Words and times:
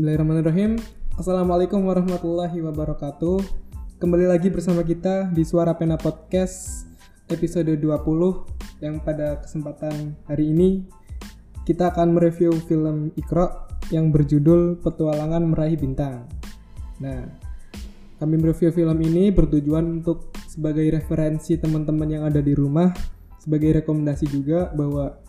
Bismillahirrahmanirrahim. 0.00 0.80
Assalamualaikum 1.20 1.84
warahmatullahi 1.84 2.56
wabarakatuh. 2.64 3.36
Kembali 4.00 4.32
lagi 4.32 4.48
bersama 4.48 4.80
kita 4.80 5.28
di 5.28 5.44
Suara 5.44 5.76
Pena 5.76 6.00
Podcast 6.00 6.88
episode 7.28 7.68
20 7.68 8.80
yang 8.80 8.96
pada 9.04 9.44
kesempatan 9.44 10.16
hari 10.24 10.56
ini 10.56 10.88
kita 11.68 11.92
akan 11.92 12.16
mereview 12.16 12.48
film 12.64 13.12
Ikro 13.12 13.68
yang 13.92 14.08
berjudul 14.08 14.80
Petualangan 14.80 15.44
Meraih 15.52 15.76
Bintang. 15.76 16.24
Nah, 16.96 17.28
kami 18.16 18.40
mereview 18.40 18.72
film 18.72 19.04
ini 19.04 19.28
bertujuan 19.28 20.00
untuk 20.00 20.32
sebagai 20.48 20.96
referensi 20.96 21.60
teman-teman 21.60 22.08
yang 22.08 22.24
ada 22.24 22.40
di 22.40 22.56
rumah, 22.56 22.88
sebagai 23.36 23.84
rekomendasi 23.84 24.32
juga 24.32 24.72
bahwa 24.72 25.20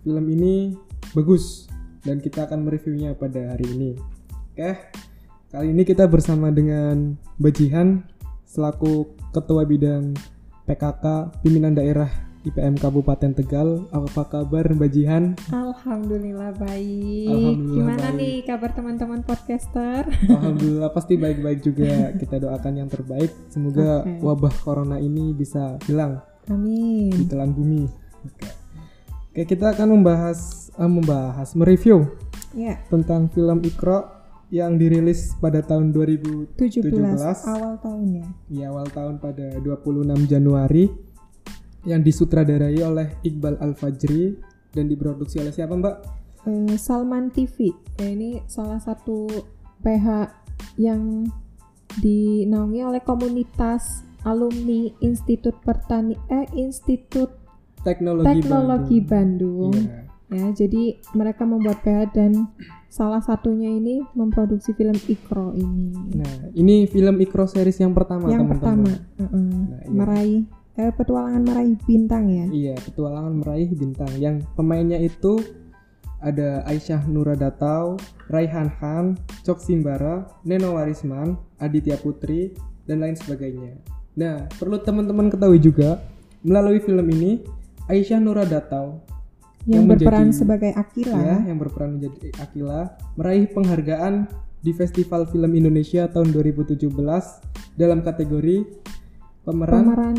film 0.00 0.24
ini 0.32 0.72
bagus 1.12 1.68
dan 2.06 2.22
kita 2.22 2.46
akan 2.46 2.70
mereviewnya 2.70 3.18
pada 3.18 3.52
hari 3.58 3.66
ini. 3.74 3.90
Oke, 4.54 4.70
kali 5.50 5.74
ini 5.74 5.82
kita 5.82 6.06
bersama 6.06 6.54
dengan 6.54 7.18
Bajihan 7.36 8.06
selaku 8.46 9.10
Ketua 9.34 9.66
Bidang 9.66 10.14
PKK 10.70 11.34
Pimpinan 11.42 11.74
Daerah 11.74 12.08
IPM 12.46 12.78
Kabupaten 12.78 13.34
Tegal. 13.34 13.90
Apa 13.90 14.22
kabar 14.30 14.70
Bajihan? 14.78 15.34
Alhamdulillah 15.50 16.54
baik. 16.54 17.26
Alhamdulillah 17.26 17.74
Gimana 17.74 18.06
baik. 18.14 18.18
nih 18.22 18.34
kabar 18.46 18.70
teman-teman 18.70 19.20
podcaster? 19.26 20.06
Alhamdulillah 20.30 20.90
pasti 20.94 21.18
baik-baik 21.18 21.60
juga. 21.66 21.92
Kita 22.22 22.38
doakan 22.38 22.86
yang 22.86 22.88
terbaik. 22.88 23.34
Semoga 23.50 24.06
Oke. 24.06 24.22
wabah 24.22 24.54
corona 24.62 25.02
ini 25.02 25.34
bisa 25.34 25.74
hilang 25.90 26.22
di 26.46 26.54
Amin. 26.54 27.26
telan 27.26 27.50
bumi. 27.50 27.82
Oke. 28.22 28.55
Oke, 29.36 29.52
kita 29.52 29.76
akan 29.76 30.00
membahas 30.00 30.72
eh, 30.72 30.88
membahas 30.88 31.52
mereview 31.52 32.08
Ya, 32.56 32.80
tentang 32.88 33.28
film 33.28 33.60
Ikro 33.60 34.08
yang 34.48 34.80
dirilis 34.80 35.36
pada 35.36 35.60
tahun 35.60 35.92
2017 35.92 36.56
17 36.56 36.88
awal 37.44 37.76
tahunnya. 37.76 38.24
di 38.48 38.64
awal 38.64 38.88
tahun 38.88 39.20
pada 39.20 39.60
26 39.60 40.24
Januari 40.24 40.88
yang 41.84 42.00
disutradarai 42.00 42.80
oleh 42.80 43.20
Iqbal 43.20 43.60
Al-Fajri 43.60 44.40
dan 44.72 44.88
diproduksi 44.88 45.36
oleh 45.44 45.52
siapa 45.52 45.76
Mbak? 45.76 45.96
Eh, 46.48 46.80
Salman 46.80 47.28
TV. 47.28 47.76
Ya, 48.00 48.08
ini 48.08 48.40
salah 48.48 48.80
satu 48.80 49.28
PH 49.84 50.32
yang 50.80 51.28
dinaungi 52.00 52.80
oleh 52.88 53.04
komunitas 53.04 54.00
alumni 54.24 54.88
Institut 55.04 55.60
Pertani 55.60 56.16
eh 56.32 56.48
Institut 56.56 57.45
Teknologi, 57.86 58.26
Teknologi 58.26 58.98
Bandung. 58.98 59.70
Bandung. 59.70 59.74
Iya. 59.78 60.04
Ya, 60.26 60.46
jadi 60.50 60.98
mereka 61.14 61.46
membuat 61.46 61.86
PH 61.86 62.10
dan 62.10 62.50
salah 62.90 63.22
satunya 63.22 63.70
ini 63.70 64.02
memproduksi 64.18 64.74
film 64.74 64.98
Ikro 65.06 65.54
ini. 65.54 65.94
Nah, 66.18 66.50
ini 66.50 66.90
film 66.90 67.22
Ikro 67.22 67.46
series 67.46 67.78
yang 67.78 67.94
pertama 67.94 68.26
yang 68.26 68.42
teman-teman. 68.42 68.90
pertama 68.90 68.92
heeh. 69.22 69.30
Nah, 69.30 69.80
iya. 69.86 69.90
meraih 69.94 70.42
eh, 70.74 70.90
petualangan 70.90 71.42
meraih 71.46 71.76
bintang 71.86 72.24
ya 72.26 72.46
Iya, 72.50 72.74
petualangan 72.74 73.32
meraih 73.38 73.70
bintang. 73.70 74.10
Yang 74.18 74.42
pemainnya 74.58 74.98
itu 74.98 75.38
ada 76.18 76.64
Aisyah 76.66 77.06
Nuradatau, 77.06 78.00
Raihan 78.26 78.66
Han, 78.82 79.14
Cok 79.46 79.62
Simbara, 79.62 80.26
Neno 80.42 80.74
Warisman, 80.74 81.38
Aditya 81.62 82.00
Putri, 82.02 82.50
dan 82.88 82.98
lain 82.98 83.14
sebagainya. 83.14 83.78
Nah, 84.16 84.48
perlu 84.56 84.80
teman-teman 84.80 85.28
ketahui 85.28 85.60
juga, 85.60 86.00
melalui 86.40 86.80
film 86.80 87.04
ini, 87.12 87.44
Aisyah 87.86 88.18
Nuradatau 88.18 88.98
yang, 89.64 89.82
yang 89.82 89.84
berperan 89.86 90.30
menjadi- 90.30 90.38
sebagai 90.38 90.72
Akila 90.72 91.16
ya, 91.16 91.36
yang 91.44 91.58
berperan 91.58 91.90
menjadi 91.98 92.18
Akila, 92.38 92.80
meraih 93.14 93.46
penghargaan 93.46 94.14
di 94.60 94.72
Festival 94.72 95.26
Film 95.26 95.52
Indonesia 95.52 96.06
tahun 96.06 96.30
2017 96.30 96.82
dalam 97.74 98.02
kategori 98.02 98.66
pemeran 99.42 99.84
pemeran 99.84 100.16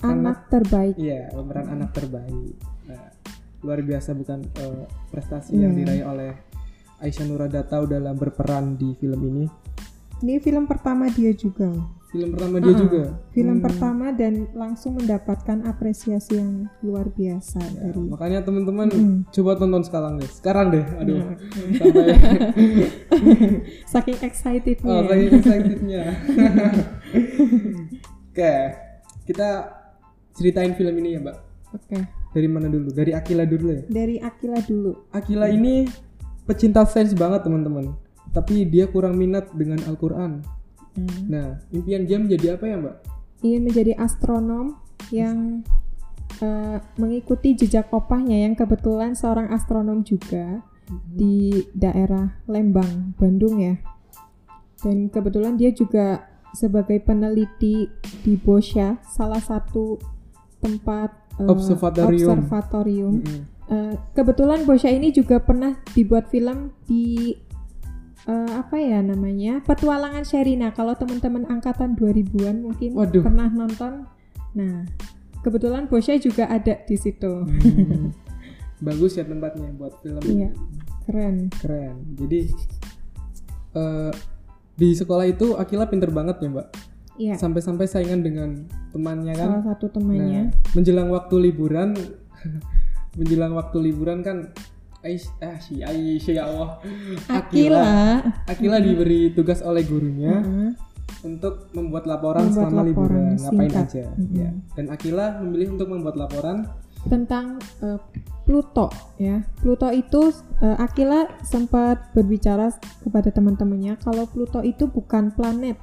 anak, 0.00 0.48
terbaik 0.48 0.96
Iya, 0.96 1.28
pemeran 1.30 1.66
anak 1.70 1.90
terbaik. 1.92 2.54
Nah, 2.84 3.08
luar 3.60 3.80
biasa 3.80 4.12
bukan 4.12 4.40
eh, 4.54 4.84
prestasi 5.08 5.52
yang 5.54 5.72
Iya. 5.72 5.78
diraih 5.80 6.04
oleh 6.06 6.32
Aisyah 6.98 7.24
Nuradatau 7.26 7.84
dalam 7.84 8.14
berperan 8.14 8.76
di 8.76 8.92
film 8.94 9.20
ini. 9.26 9.44
ini 10.16 10.40
film 10.40 10.64
pertama 10.64 11.10
dia 11.10 11.32
juga 11.32 11.68
Film 12.14 12.30
pertama 12.30 12.54
dia 12.56 12.68
Ah, 12.68 12.78
juga. 12.78 13.02
film 13.28 13.52
Hmm, 13.52 13.60
pertama 13.60 14.04
dan 14.08 14.32
langsung 14.54 14.94
mendapatkan 14.94 15.58
apresiasi 15.64 16.34
yang 16.34 16.66
luar 16.78 17.10
biasa 17.10 17.58
ya, 17.58 17.90
dari 17.90 17.98
makanya 18.06 18.38
teman-teman 18.40 18.86
Mm. 18.86 19.16
coba 19.28 19.50
tonton 19.54 19.82
sekarang 19.82 20.12
deh. 20.16 20.28
Sekarang 20.30 20.66
deh. 20.70 20.84
Aduh. 20.94 21.18
Nah, 21.18 21.34
Sampai 21.74 22.06
saking 23.90 24.16
excitednya 24.22 24.88
oh, 24.88 25.02
saking 25.04 25.30
excitednya. 25.34 26.02
Oke, 28.30 28.52
kita 29.24 29.48
ceritain 30.32 30.72
film 30.72 30.94
ini 30.96 31.12
ya, 31.12 31.18
Mbak. 31.20 31.36
oke 31.72 31.96
Dari 32.30 32.46
mana 32.46 32.66
dulu? 32.66 32.88
Dari 32.90 33.10
Akila 33.10 33.44
dulu 33.44 33.66
ya. 33.68 33.80
dari 33.84 34.14
Akila 34.18 34.58
dulu 34.60 34.90
Akila 35.10 35.46
ini 35.46 35.84
pecinta 36.44 36.82
sains 36.84 37.12
banget 37.12 37.42
teman-teman. 37.42 37.92
Tapi 38.30 38.64
dia 38.64 38.86
kurang 38.86 39.14
minat 39.14 39.50
dengan 39.52 39.78
Al-Quran. 39.84 40.40
Hmm. 40.94 41.26
Nah, 41.26 41.46
impian 41.74 42.06
dia 42.06 42.18
menjadi 42.22 42.54
apa 42.54 42.64
ya, 42.70 42.76
Mbak? 42.78 42.96
ingin 43.44 43.62
menjadi 43.68 43.92
astronom 44.00 44.80
yang 45.12 45.60
eh, 46.40 46.80
mengikuti 46.96 47.52
jejak 47.52 47.92
opahnya 47.92 48.48
yang 48.48 48.56
kebetulan 48.56 49.12
seorang 49.12 49.52
astronom 49.52 50.00
juga 50.00 50.64
di 51.12 51.68
daerah 51.76 52.40
Lembang, 52.48 53.12
Bandung 53.20 53.60
ya. 53.60 53.76
Dan 54.80 55.12
kebetulan 55.12 55.60
dia 55.60 55.72
juga 55.76 56.24
sebagai 56.56 57.00
peneliti 57.04 57.88
di 58.24 58.34
Bosya, 58.40 59.00
salah 59.04 59.40
satu 59.40 60.00
tempat 60.64 61.12
eh, 61.36 61.48
Observatorium. 61.48 62.40
observatorium. 62.40 63.14
Mm-mm. 63.20 63.42
Eh, 63.64 63.94
kebetulan 64.16 64.64
Bosya 64.64 64.92
ini 64.92 65.12
juga 65.12 65.40
pernah 65.40 65.76
dibuat 65.92 66.32
film 66.32 66.72
di 66.88 67.36
eh, 68.24 68.50
apa 68.56 68.76
ya 68.80 69.00
namanya 69.04 69.60
Petualangan 69.64 70.24
Sherina. 70.24 70.72
Kalau 70.72 70.96
teman-teman 70.96 71.44
angkatan 71.48 71.96
2000-an 71.96 72.64
mungkin 72.64 72.90
Waduh. 72.96 73.22
pernah 73.24 73.48
nonton. 73.52 74.08
Nah, 74.54 74.86
kebetulan 75.44 75.86
Bosya 75.90 76.16
juga 76.16 76.48
ada 76.48 76.80
di 76.84 76.96
situ. 76.96 77.44
Hmm. 77.44 78.12
Bagus 78.86 79.16
ya 79.16 79.24
tempatnya 79.24 79.70
buat 79.76 79.96
film. 80.04 80.20
Iya, 80.24 80.50
keren. 81.08 81.48
Keren. 81.60 81.96
Jadi 82.16 82.40
eh, 83.74 84.12
di 84.74 84.88
sekolah 84.92 85.24
itu 85.30 85.54
Akila 85.54 85.86
pinter 85.86 86.10
banget 86.10 86.42
ya, 86.42 86.48
Mbak. 86.50 86.68
Iya, 87.14 87.34
Sampai-sampai 87.38 87.86
saingan 87.86 88.26
dengan 88.26 88.66
temannya 88.90 89.38
kan. 89.38 89.48
salah 89.62 89.64
satu 89.74 89.86
temannya. 89.94 90.50
Nah, 90.50 90.74
menjelang 90.74 91.08
waktu 91.14 91.34
liburan 91.38 91.94
menjelang 93.18 93.54
waktu 93.54 93.78
liburan 93.78 94.26
kan 94.26 94.50
Ais, 95.04 95.28
ah 95.38 95.60
si 95.60 95.78
Aisyah 95.78 96.32
ya 96.32 96.42
Allah. 96.48 96.80
Akila. 97.28 98.24
Akila 98.46 98.80
diberi 98.80 99.30
tugas 99.30 99.60
oleh 99.60 99.84
gurunya 99.84 100.40
Heeh. 100.40 100.70
untuk 101.22 101.68
membuat 101.72 102.04
laporan 102.04 102.48
Membuat 102.48 102.56
selama 102.64 102.80
laporan 102.80 102.88
liburan 102.88 103.24
ngapain 103.36 103.68
singkat. 103.68 103.86
aja 103.86 104.04
Mhm. 104.10 104.32
ya. 104.32 104.50
Dan 104.72 104.84
Akila 104.88 105.26
memilih 105.38 105.68
untuk 105.76 105.88
membuat 105.88 106.16
laporan 106.16 106.64
tentang 107.04 107.60
eh, 107.80 108.00
Pluto 108.42 108.88
ya. 109.16 109.44
Pluto 109.58 109.88
itu 109.88 110.32
eh, 110.58 110.76
Akila 110.78 111.28
sempat 111.42 112.12
berbicara 112.12 112.72
kepada 113.00 113.28
teman-temannya 113.28 113.96
kalau 113.98 114.24
Pluto 114.24 114.60
itu 114.60 114.88
bukan 114.88 115.30
planet. 115.30 115.76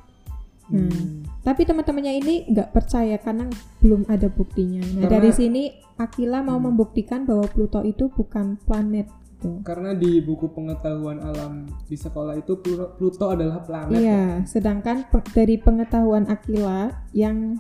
Nah, 0.72 0.88
Hmm. 0.88 1.28
tapi 1.44 1.68
teman-temannya 1.68 2.14
ini 2.16 2.48
nggak 2.48 2.72
percaya 2.72 3.20
karena 3.20 3.46
belum 3.78 4.08
ada 4.08 4.26
buktinya. 4.28 4.80
Nah, 4.80 5.04
Karena- 5.04 5.14
dari 5.14 5.30
sini 5.32 5.64
Akila 5.94 6.42
mau 6.42 6.58
Hmm. 6.58 6.72
membuktikan 6.72 7.28
bahwa 7.28 7.46
Pluto 7.46 7.84
itu 7.84 8.10
bukan 8.10 8.58
planet. 8.58 9.06
Gitu. 9.42 9.66
karena 9.66 9.98
di 9.98 10.22
buku 10.22 10.54
pengetahuan 10.54 11.18
alam 11.18 11.66
di 11.90 11.98
sekolah 11.98 12.38
itu 12.38 12.54
Pluto, 12.62 13.26
adalah 13.28 13.66
planet. 13.66 13.98
Iya, 13.98 14.24
sedangkan 14.46 15.10
pe- 15.10 15.26
dari 15.34 15.58
pengetahuan 15.58 16.30
Akila 16.30 16.94
yang 17.12 17.58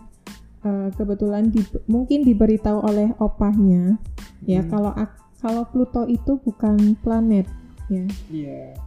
eh, 0.62 0.94
kebetulan 0.94 1.50
di- 1.50 1.66
mungkin 1.89 2.22
diberitahu 2.22 2.86
oleh 2.86 3.10
opahnya 3.18 3.98
ya 4.45 4.62
Hmm. 4.62 4.69
kalau 4.69 4.94
ak- 4.94 5.18
kalau 5.42 5.66
Pluto 5.66 6.06
itu 6.06 6.38
bukan 6.38 6.94
planet 7.01 7.50
ya. 7.89 8.06
Iya. 8.30 8.78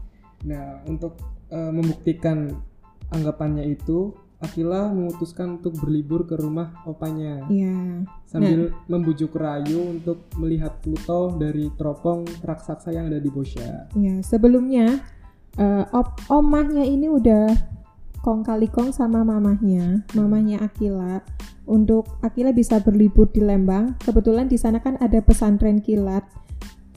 Nah, 0.46 0.86
untuk 0.86 1.18
eh, 1.50 1.70
membuktikan 1.70 2.54
anggapannya 3.10 3.66
itu, 3.68 4.14
Akila 4.44 4.86
memutuskan 4.86 5.56
untuk 5.56 5.80
berlibur 5.80 6.22
ke 6.22 6.36
rumah 6.36 6.84
opanya 6.84 7.48
Iya. 7.48 8.04
sambil 8.24 8.76
membujuk 8.84 9.32
rayu 9.32 9.80
untuk 9.90 10.28
melihat 10.36 10.76
Pluto 10.78 11.32
dari 11.34 11.72
teropong 11.72 12.28
raksasa 12.40 12.92
yang 12.92 13.08
ada 13.08 13.16
di 13.16 13.28
Bosya. 13.28 13.88
Ya, 13.94 14.20
sebelumnya 14.20 15.00
eh, 15.54 15.84
op- 15.90 16.18
omahnya 16.28 16.82
ini 16.82 17.06
udah 17.06 17.46
kong 18.20 18.42
kali 18.42 18.66
kong 18.66 18.90
sama 18.90 19.22
mamahnya, 19.22 20.02
mamahnya 20.12 20.60
Akila 20.60 21.22
untuk 21.64 22.10
Akila 22.20 22.50
bisa 22.50 22.82
berlibur 22.82 23.30
di 23.30 23.38
Lembang. 23.38 23.94
Kebetulan 24.02 24.46
di 24.46 24.58
sana 24.58 24.78
kan 24.78 24.98
ada 24.98 25.22
pesantren 25.22 25.78
kilat. 25.78 26.26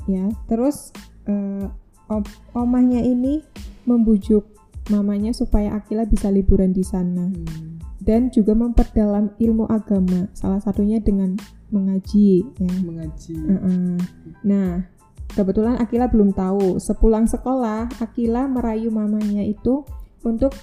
Ya, 0.08 0.26
terus 0.48 0.90
eh, 1.24 1.70
om- 2.08 2.34
omahnya 2.52 3.00
ini 3.00 3.44
membujuk 3.86 4.57
mamanya 4.90 5.32
supaya 5.36 5.76
Akila 5.76 6.08
bisa 6.08 6.32
liburan 6.32 6.72
di 6.72 6.84
sana 6.84 7.28
Hmm. 7.28 7.80
dan 8.00 8.32
juga 8.32 8.56
memperdalam 8.56 9.36
ilmu 9.36 9.68
agama 9.68 10.32
salah 10.32 10.64
satunya 10.64 11.04
dengan 11.04 11.36
mengaji 11.68 12.48
ya 12.56 12.72
Mengaji. 12.88 13.36
Mm-mm. 13.36 14.00
Nah, 14.48 14.88
kebetulan 15.36 15.76
Akila 15.76 16.08
belum 16.08 16.32
tahu. 16.32 16.80
Sepulang 16.80 17.28
sekolah, 17.28 17.92
Akila 18.00 18.48
merayu 18.48 18.88
mamanya 18.88 19.44
itu 19.44 19.84
untuk 20.24 20.56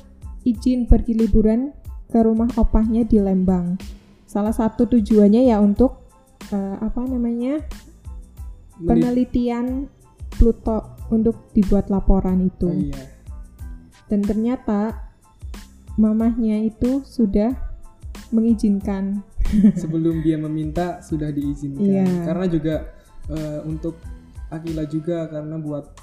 izin 0.49 0.89
pergi 0.89 1.13
liburan 1.13 1.77
ke 2.09 2.25
rumah 2.25 2.49
opahnya 2.57 3.05
di 3.05 3.21
Lembang. 3.21 3.77
Salah 4.25 4.57
satu 4.57 4.89
tujuannya 4.89 5.45
ya 5.45 5.61
untuk 5.61 6.01
eh, 6.49 6.77
apa 6.81 7.05
namanya 7.05 7.61
penelitian 8.81 9.89
Pluto 10.35 10.99
untuk 11.15 11.53
dibuat 11.55 11.93
laporan 11.95 12.43
itu. 12.43 12.67
Oh, 12.67 12.75
iya. 12.75 13.14
Dan 14.11 14.21
ternyata 14.21 15.11
mamahnya 15.97 16.65
itu 16.65 17.05
sudah 17.07 17.55
mengizinkan. 18.35 19.23
Sebelum 19.83 20.25
dia 20.25 20.41
meminta 20.41 21.01
sudah 21.01 21.31
diizinkan. 21.31 21.85
Iya. 21.85 22.07
Karena 22.27 22.47
juga 22.51 22.77
eh, 23.31 23.61
untuk 23.65 24.01
Akila 24.51 24.87
juga 24.87 25.27
karena 25.31 25.57
buat 25.59 25.95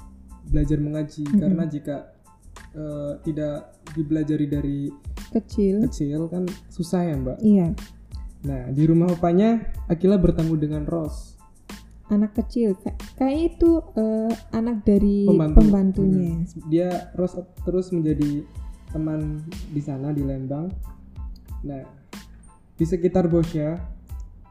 belajar 0.48 0.78
mengaji. 0.80 1.24
Mm-mm. 1.28 1.40
Karena 1.40 1.64
jika 1.68 1.96
eh, 2.74 3.12
tidak 3.24 3.78
dibelajari 3.92 4.46
dari 4.48 4.80
Kecil. 5.32 5.88
kecil 5.88 6.28
kan 6.28 6.44
susah 6.68 7.08
ya 7.08 7.16
mbak. 7.16 7.38
Iya, 7.40 7.72
Nah 8.42 8.74
di 8.74 8.82
rumah 8.86 9.14
opanya 9.14 9.70
Akila 9.86 10.18
bertemu 10.18 10.54
dengan 10.58 10.82
Ros. 10.86 11.38
Anak 12.12 12.36
kecil. 12.36 12.76
Kay- 12.76 12.96
Kayaknya 13.16 13.42
itu 13.48 13.70
eh, 13.96 14.32
anak 14.52 14.76
dari 14.84 15.24
Pembantu. 15.24 15.56
pembantunya. 15.58 16.32
Hmm. 16.36 16.68
Dia 16.68 16.88
Ros 17.16 17.32
terus 17.64 17.88
menjadi 17.90 18.44
teman 18.92 19.40
di 19.72 19.80
sana 19.80 20.12
di 20.12 20.20
Lembang. 20.20 20.68
Nah 21.64 21.80
di 22.72 22.84
sekitar 22.84 23.26
Bosya 23.26 23.78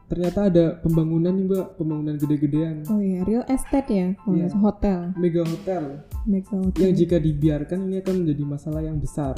ternyata 0.04 0.44
ada 0.44 0.76
pembangunan 0.76 1.32
nih 1.32 1.46
mbak, 1.46 1.66
pembangunan 1.74 2.16
gede-gedean. 2.16 2.84
Oh 2.86 3.00
iya, 3.00 3.24
real 3.24 3.48
estate 3.48 3.88
ya, 3.88 4.06
kalau 4.18 4.28
Iya. 4.28 4.40
nggak 4.42 4.50
salah, 4.50 4.62
hotel, 4.62 4.98
Mega 5.16 5.42
hotel 5.42 5.82
mega 6.24 6.52
hotel. 6.52 6.80
yang 6.80 6.92
jika 6.92 7.16
dibiarkan 7.16 7.78
ini 7.88 7.96
akan 7.98 8.14
menjadi 8.20 8.42
masalah 8.44 8.82
yang 8.84 9.00
besar. 9.00 9.32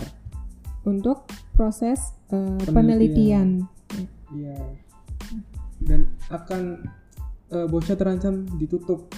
Untuk 0.83 1.31
proses 1.53 2.19
eh, 2.29 2.59
Penelitian. 2.67 2.67
penelitian. 2.67 3.49
Iya. 4.35 4.59
Dan 5.79 6.01
akan 6.27 6.63
eh, 7.51 7.67
Bosya 7.67 7.95
terancam 7.95 8.47
ditutup 8.57 9.11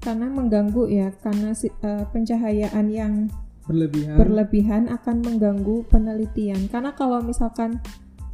Karena 0.00 0.28
mengganggu 0.28 0.84
ya, 0.86 1.08
karena 1.16 1.56
si- 1.56 1.72
eh, 1.72 2.04
pencahayaan 2.12 2.86
yang 2.88 3.32
berlebihan. 3.64 4.16
berlebihan 4.20 4.82
akan 4.92 5.24
mengganggu 5.24 5.88
penelitian. 5.88 6.68
Karena 6.68 6.92
kalau 6.92 7.24
misalkan 7.24 7.80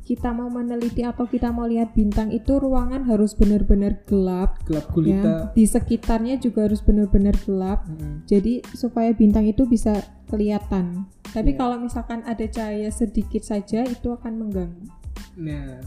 kita 0.02 0.34
mau 0.34 0.50
meneliti 0.50 1.06
atau 1.06 1.22
kita 1.22 1.54
mau 1.54 1.70
lihat 1.70 1.94
bintang 1.94 2.34
itu 2.34 2.58
ruangan 2.58 3.06
harus 3.06 3.38
benar-benar 3.38 4.02
gelap 4.10 4.58
gelap 4.66 4.82
ya. 4.82 4.90
gulita. 4.90 5.34
Di 5.54 5.62
sekitarnya 5.62 6.42
juga 6.42 6.66
harus 6.66 6.82
benar-benar 6.82 7.38
gelap. 7.46 7.86
Mm-mm. 7.86 8.26
Jadi 8.26 8.66
supaya 8.74 9.14
bintang 9.14 9.46
itu 9.46 9.70
bisa 9.70 9.94
kelihatan. 10.26 11.06
Tapi 11.30 11.54
Iya. 11.54 11.58
kalau 11.62 11.78
misalkan 11.78 12.26
ada 12.26 12.42
cahaya 12.50 12.90
sedikit 12.90 13.46
saja 13.46 13.86
itu 13.86 14.10
akan 14.10 14.34
mengganggu. 14.34 14.90
Nah, 15.38 15.78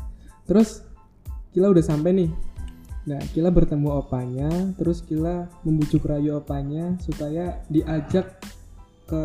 terus 0.48 0.88
Kila 1.52 1.70
udah 1.70 1.84
sampai 1.84 2.16
nih. 2.16 2.30
Nah, 3.04 3.20
Kila 3.36 3.52
bertemu 3.52 3.90
opanya, 4.00 4.50
terus 4.80 5.04
Kila 5.04 5.52
membujuk 5.68 6.08
rayu 6.08 6.40
opanya 6.40 6.96
supaya 7.04 7.60
diajak 7.68 8.40
ke 9.08 9.24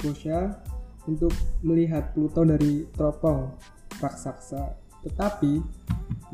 Bosya 0.00 0.58
untuk 1.06 1.30
melihat 1.62 2.10
Pluto 2.10 2.42
dari 2.42 2.84
teropong 2.90 3.54
raksasa. 4.02 4.74
Tetapi, 5.00 5.52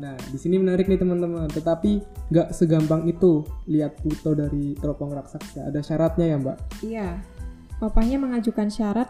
nah 0.01 0.17
di 0.17 0.37
sini 0.39 0.57
menarik 0.57 0.89
nih 0.89 0.99
teman-teman. 0.99 1.47
Tetapi 1.51 1.91
nggak 2.33 2.49
segampang 2.51 3.05
itu 3.05 3.45
lihat 3.69 4.01
Pluto 4.01 4.33
dari 4.33 4.73
teropong 4.73 5.13
raksasa. 5.13 5.69
Ada 5.69 5.79
syaratnya 5.85 6.25
ya 6.33 6.37
Mbak. 6.41 6.57
Iya. 6.83 7.09
Papanya 7.77 8.17
mengajukan 8.17 8.73
syarat 8.73 9.09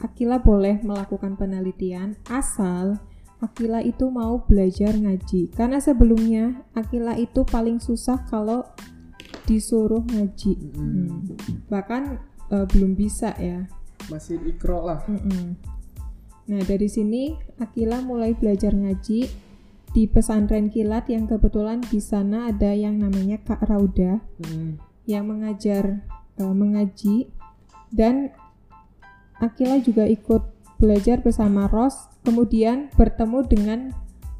Akila 0.00 0.40
boleh 0.40 0.80
melakukan 0.80 1.36
penelitian 1.36 2.16
asal 2.32 2.96
Akila 3.40 3.80
itu 3.80 4.12
mau 4.12 4.44
belajar 4.44 4.92
ngaji. 4.92 5.48
Karena 5.56 5.80
sebelumnya 5.80 6.64
Akila 6.76 7.16
itu 7.16 7.40
paling 7.48 7.80
susah 7.80 8.28
kalau 8.28 8.68
disuruh 9.48 10.04
ngaji. 10.04 10.54
Hmm. 10.76 11.24
Bahkan 11.72 12.02
eh, 12.52 12.66
belum 12.68 12.92
bisa 12.94 13.32
ya. 13.40 13.64
Masih 14.12 14.36
ikro 14.44 14.84
lah. 14.84 15.00
Mm-mm. 15.08 15.56
Nah, 16.50 16.60
dari 16.66 16.90
sini 16.90 17.32
Akila 17.62 18.02
mulai 18.04 18.36
belajar 18.36 18.76
ngaji 18.76 19.30
di 19.90 20.02
pesantren 20.06 20.70
kilat 20.70 21.10
yang 21.10 21.26
kebetulan 21.26 21.82
di 21.82 21.98
sana 21.98 22.46
ada 22.50 22.70
yang 22.70 22.98
namanya 22.98 23.42
Kak 23.42 23.66
Rauda 23.66 24.22
Mm. 24.38 24.78
yang 25.10 25.26
mengajar 25.26 26.06
eh, 26.38 26.54
mengaji 26.54 27.30
dan 27.90 28.30
Akila 29.40 29.80
juga 29.80 30.04
ikut 30.04 30.59
belajar 30.80 31.20
bersama 31.20 31.68
Ros, 31.68 31.94
kemudian 32.24 32.88
bertemu 32.96 33.38
dengan 33.44 33.80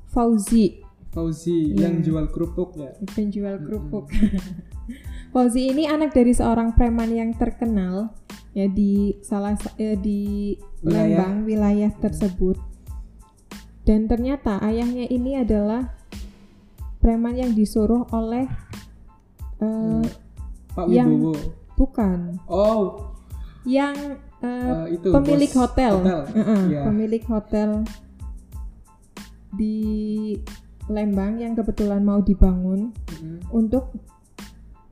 Fauzi, 0.09 0.81
Fauzi 1.11 1.71
Iya. 1.71 1.87
yang 1.87 2.01
jual 2.01 2.27
kerupuk 2.27 2.75
ya. 2.75 2.91
penjual 3.13 3.61
kerupuk. 3.61 4.09
Fauzi 5.33 5.71
ini 5.71 5.87
anak 5.87 6.11
dari 6.11 6.33
seorang 6.33 6.75
preman 6.75 7.11
yang 7.11 7.31
terkenal 7.35 8.11
ya 8.51 8.67
di 8.67 9.15
salah 9.21 9.55
sa- 9.55 9.75
eh, 9.77 9.95
di 9.95 10.55
Wilayah. 10.81 11.07
Lembang 11.23 11.35
wilayah 11.45 11.91
tersebut. 11.93 12.57
Dan 13.85 14.07
ternyata 14.07 14.59
ayahnya 14.61 15.07
ini 15.07 15.37
adalah 15.37 15.93
preman 16.99 17.37
yang 17.37 17.53
disuruh 17.53 18.09
oleh 18.11 18.49
eh, 19.61 20.03
Pak 20.73 20.87
Yang- 20.89 21.11
Wibowo. 21.21 21.35
bukan 21.77 22.19
Oh, 22.47 23.13
yang 23.63 24.17
eh, 24.41 24.49
eh, 24.49 24.85
itu 24.95 25.09
pemilik 25.11 25.51
bos 25.51 25.61
hotel, 25.61 25.95
hotel. 26.01 26.21
Heeh, 26.33 26.61
Iya. 26.71 26.81
pemilik 26.85 27.25
hotel 27.27 27.71
di 29.51 29.77
Lembang 30.87 31.39
yang 31.39 31.55
kebetulan 31.55 32.03
mau 32.03 32.19
dibangun 32.19 32.91
Mm. 33.21 33.39
untuk 33.53 33.95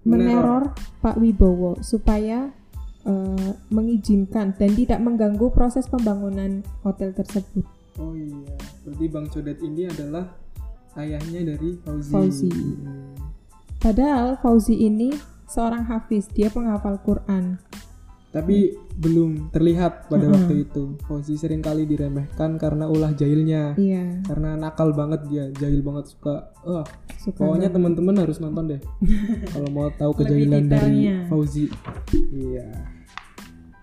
Meneror. 0.04 0.14
meneror 0.14 0.62
Pak 1.00 1.16
Wibowo 1.18 1.80
supaya 1.80 2.54
eh, 3.02 3.50
mengizinkan 3.72 4.52
dan 4.52 4.70
tidak 4.76 5.00
mengganggu 5.00 5.48
proses 5.48 5.88
pembangunan 5.88 6.60
hotel 6.82 7.10
tersebut. 7.10 7.64
Oh 7.96 8.12
iya, 8.12 8.36
berarti 8.84 9.06
Bang 9.08 9.26
Codet 9.26 9.58
ini 9.58 9.88
adalah 9.88 10.28
ayahnya 10.94 11.56
dari 11.56 11.80
Fauzi. 11.80 12.12
Fauzi. 12.12 12.50
Hmm. 12.52 13.16
Padahal 13.80 14.36
Fauzi 14.38 14.76
ini 14.76 15.14
seorang 15.46 15.88
hafiz, 15.88 16.28
dia 16.28 16.52
penghafal 16.52 17.00
Quran. 17.00 17.56
Tapi 18.28 18.76
belum 18.92 19.48
terlihat 19.48 20.12
pada 20.12 20.28
Mm-mm. 20.28 20.36
waktu 20.36 20.54
itu. 20.68 21.00
Fauzi 21.08 21.40
sering 21.40 21.64
kali 21.64 21.88
diremehkan 21.88 22.60
karena 22.60 22.84
ulah 22.84 23.16
jahilnya. 23.16 23.72
Iya, 23.80 24.20
Karena 24.28 24.52
nakal 24.52 24.92
banget 24.92 25.24
dia, 25.32 25.48
jahil 25.56 25.80
banget 25.80 26.12
suka. 26.12 26.52
Wah, 26.60 26.84
suka 27.16 27.40
pokoknya 27.40 27.72
teman-teman 27.72 28.20
harus 28.20 28.36
nonton 28.36 28.76
deh. 28.76 28.80
Kalau 29.56 29.68
mau 29.72 29.88
tahu 29.88 30.12
kejahilan 30.12 30.68
dari. 30.68 31.24
Fauzi. 31.24 31.72
Iya. 32.36 32.68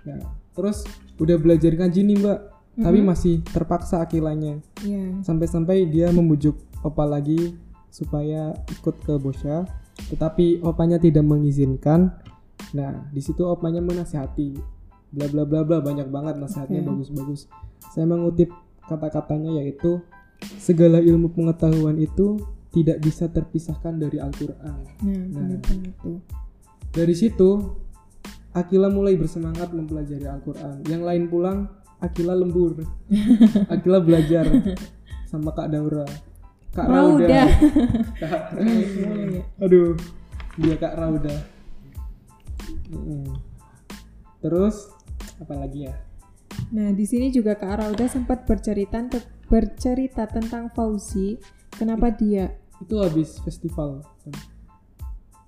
Nah, 0.05 0.21
terus 0.53 0.85
udah 1.17 1.37
belajar 1.41 1.73
ngaji 1.73 1.99
nih, 2.05 2.17
Mbak. 2.21 2.39
Tapi 2.75 2.97
Mm-mm. 3.01 3.09
masih 3.09 3.39
terpaksa 3.49 4.03
akilanya. 4.03 4.61
Iya. 4.85 5.25
sampai-sampai 5.25 5.89
dia 5.89 6.13
membujuk 6.13 6.53
opa 6.85 7.07
lagi 7.07 7.57
supaya 7.89 8.53
ikut 8.69 8.95
ke 9.01 9.17
Bosya 9.17 9.65
tetapi 10.11 10.59
opanya 10.61 10.99
tidak 10.99 11.23
mengizinkan 11.23 12.13
nah 12.75 13.07
di 13.07 13.21
situ 13.21 13.39
opanya 13.41 13.79
menasihati 13.79 14.51
bla 15.09 15.25
bla 15.25 15.43
bla 15.43 15.63
bla 15.63 15.79
banyak 15.79 16.05
banget 16.05 16.35
nasihatnya 16.35 16.83
bagus-bagus 16.83 17.47
saya 17.87 18.03
mengutip 18.03 18.51
kata-katanya 18.83 19.55
yaitu 19.57 20.03
segala 20.57 20.99
ilmu 20.99 21.31
pengetahuan 21.31 21.95
itu 21.95 22.35
tidak 22.69 22.99
bisa 22.99 23.25
terpisahkan 23.27 23.95
dari 23.95 24.19
Al-Quran 24.19 24.75
Nah, 24.99 25.47
Nah. 25.47 25.59
tuh. 25.97 26.19
dari 26.91 27.15
situ 27.15 27.79
Akila 28.51 28.87
mulai 28.87 29.15
bersemangat 29.15 29.71
mempelajari 29.71 30.23
Al-Quran 30.25 30.83
yang 30.85 31.01
lain 31.01 31.27
pulang 31.27 31.71
Akila 31.97 32.35
lembur 32.35 32.75
Akila 33.73 33.99
belajar 33.99 34.43
sama 35.25 35.49
Kak 35.49 35.67
Daura 35.69 36.03
Kak 36.69 36.85
Rauda, 36.85 37.23
Rauda. 37.23 37.43
Kak- 38.21 38.47
Iya. 38.59 39.39
aduh 39.57 39.95
dia 40.57 40.75
Kak 40.75 40.93
Rauda 40.93 41.35
Terus 44.43 44.91
apa 45.41 45.53
lagi 45.57 45.89
ya? 45.89 45.95
Nah, 46.71 46.93
di 46.95 47.03
sini 47.03 47.33
juga 47.33 47.57
Kak 47.57 47.83
Rauda 47.83 48.07
sempat 48.07 48.47
bercerita 48.47 49.01
bercerita 49.45 50.25
tentang 50.25 50.71
Fauzi, 50.73 51.37
kenapa 51.75 52.09
dia? 52.09 52.53
itu 52.83 52.95
habis 52.99 53.39
festival 53.39 54.03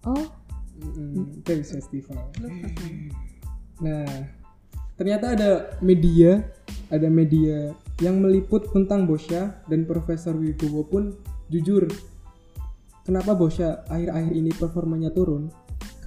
oh. 0.08 0.25
Mm, 0.77 1.41
Paris 1.41 1.74
Festival. 1.74 2.29
Nah, 3.82 4.06
ternyata 4.94 5.34
ada 5.34 5.74
media, 5.82 6.46
ada 6.94 7.10
media 7.10 7.74
yang 7.98 8.22
meliput 8.22 8.70
tentang 8.70 9.10
Bosya 9.10 9.58
dan 9.65 9.89
Profesor 9.89 10.38
Wibowo 10.38 10.86
pun 10.86 11.17
jujur. 11.50 11.89
Kenapa 13.01 13.34
Bosya 13.34 13.89
akhir-akhir 13.89 14.34
ini 14.38 14.53
performanya 14.53 15.10
turun? 15.10 15.50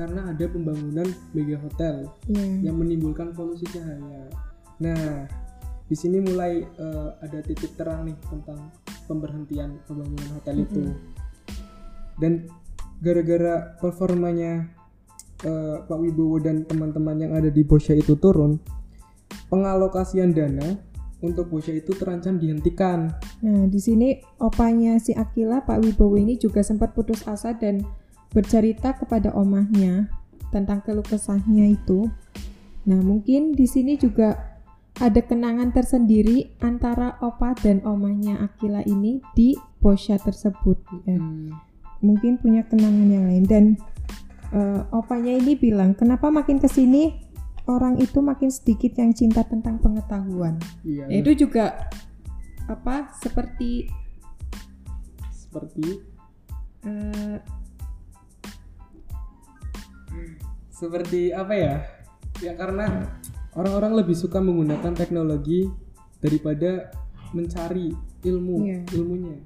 Karena 0.01 0.33
ada 0.33 0.47
pembangunan 0.49 1.05
mega 1.37 1.61
hotel 1.61 2.09
Iya. 2.25 2.73
yang 2.73 2.81
menimbulkan 2.81 3.37
polusi 3.37 3.69
cahaya. 3.69 4.33
Nah, 4.81 5.29
di 5.85 5.93
sini 5.93 6.25
mulai 6.25 6.65
eh, 6.65 7.11
ada 7.21 7.45
titik 7.45 7.77
terang 7.77 8.09
nih 8.09 8.17
tentang 8.33 8.73
pemberhentian 9.05 9.77
pembangunan 9.85 10.41
hotel 10.41 10.65
itu. 10.65 10.89
Dan 12.17 12.49
gara-gara 13.05 13.77
performanya 13.77 14.73
eh, 15.45 15.77
Pak 15.85 15.99
Wibowo 16.01 16.41
dan 16.41 16.65
teman-teman 16.65 17.21
yang 17.21 17.33
ada 17.37 17.53
di 17.53 17.61
Bosya 17.61 17.93
itu 17.93 18.17
turun, 18.17 18.57
pengalokasian 19.53 20.33
dana 20.33 20.81
untuk 21.21 21.53
Bosya 21.53 21.77
itu 21.77 21.93
terancam 21.93 22.41
dihentikan. 22.41 23.13
Nah, 23.45 23.69
di 23.69 23.77
sini 23.77 24.17
opanya 24.41 24.97
si 24.97 25.13
Akila, 25.13 25.69
Pak 25.69 25.85
Wibowo 25.85 26.17
ini 26.17 26.41
juga 26.41 26.65
sempat 26.65 26.97
putus 26.97 27.29
asa 27.29 27.53
dan 27.53 27.85
bercerita 28.31 28.95
kepada 28.95 29.35
omahnya 29.35 30.11
tentang 30.51 30.83
keluh 30.83 31.07
kesahnya 31.07 31.71
itu. 31.71 32.11
Nah, 32.87 32.99
mungkin 32.99 33.55
di 33.55 33.67
sini 33.67 33.95
juga 33.99 34.59
ada 34.99 35.23
kenangan 35.23 35.73
tersendiri 35.73 36.59
antara 36.61 37.17
opa 37.25 37.57
dan 37.57 37.81
omahnya 37.87 38.37
Akila 38.43 38.83
ini 38.85 39.23
di 39.33 39.55
Bosya 39.81 40.21
tersebut. 40.21 40.77
ya. 41.07 41.17
Hmm, 41.17 41.55
Mungkin 42.01 42.41
punya 42.41 42.65
kenangan 42.65 43.09
yang 43.09 43.25
lain 43.29 43.45
dan 43.45 43.65
eh, 44.51 44.81
opanya 44.91 45.37
ini 45.37 45.55
bilang, 45.55 45.95
kenapa 45.95 46.33
makin 46.33 46.59
ke 46.59 46.67
sini 46.67 47.13
orang 47.69 48.01
itu 48.03 48.19
makin 48.19 48.51
sedikit 48.51 48.99
yang 48.99 49.15
cinta 49.15 49.47
tentang 49.47 49.79
pengetahuan. 49.79 50.59
iya, 50.83 51.07
Ya, 51.07 51.23
itu 51.23 51.47
juga 51.47 51.87
apa 52.67 53.15
seperti 53.21 53.89
seperti 55.31 56.03
eh, 56.87 57.39
seperti 60.71 61.31
apa 61.31 61.55
ya? 61.55 61.75
Ya 62.41 62.53
karena 62.57 63.05
orang-orang 63.53 64.05
lebih 64.05 64.17
suka 64.17 64.39
menggunakan 64.39 64.95
teknologi 64.95 65.69
daripada 66.21 66.89
mencari 67.31 67.93
ilmu 68.23 68.57
Iya. 68.65 68.81
ilmunya. 68.97 69.37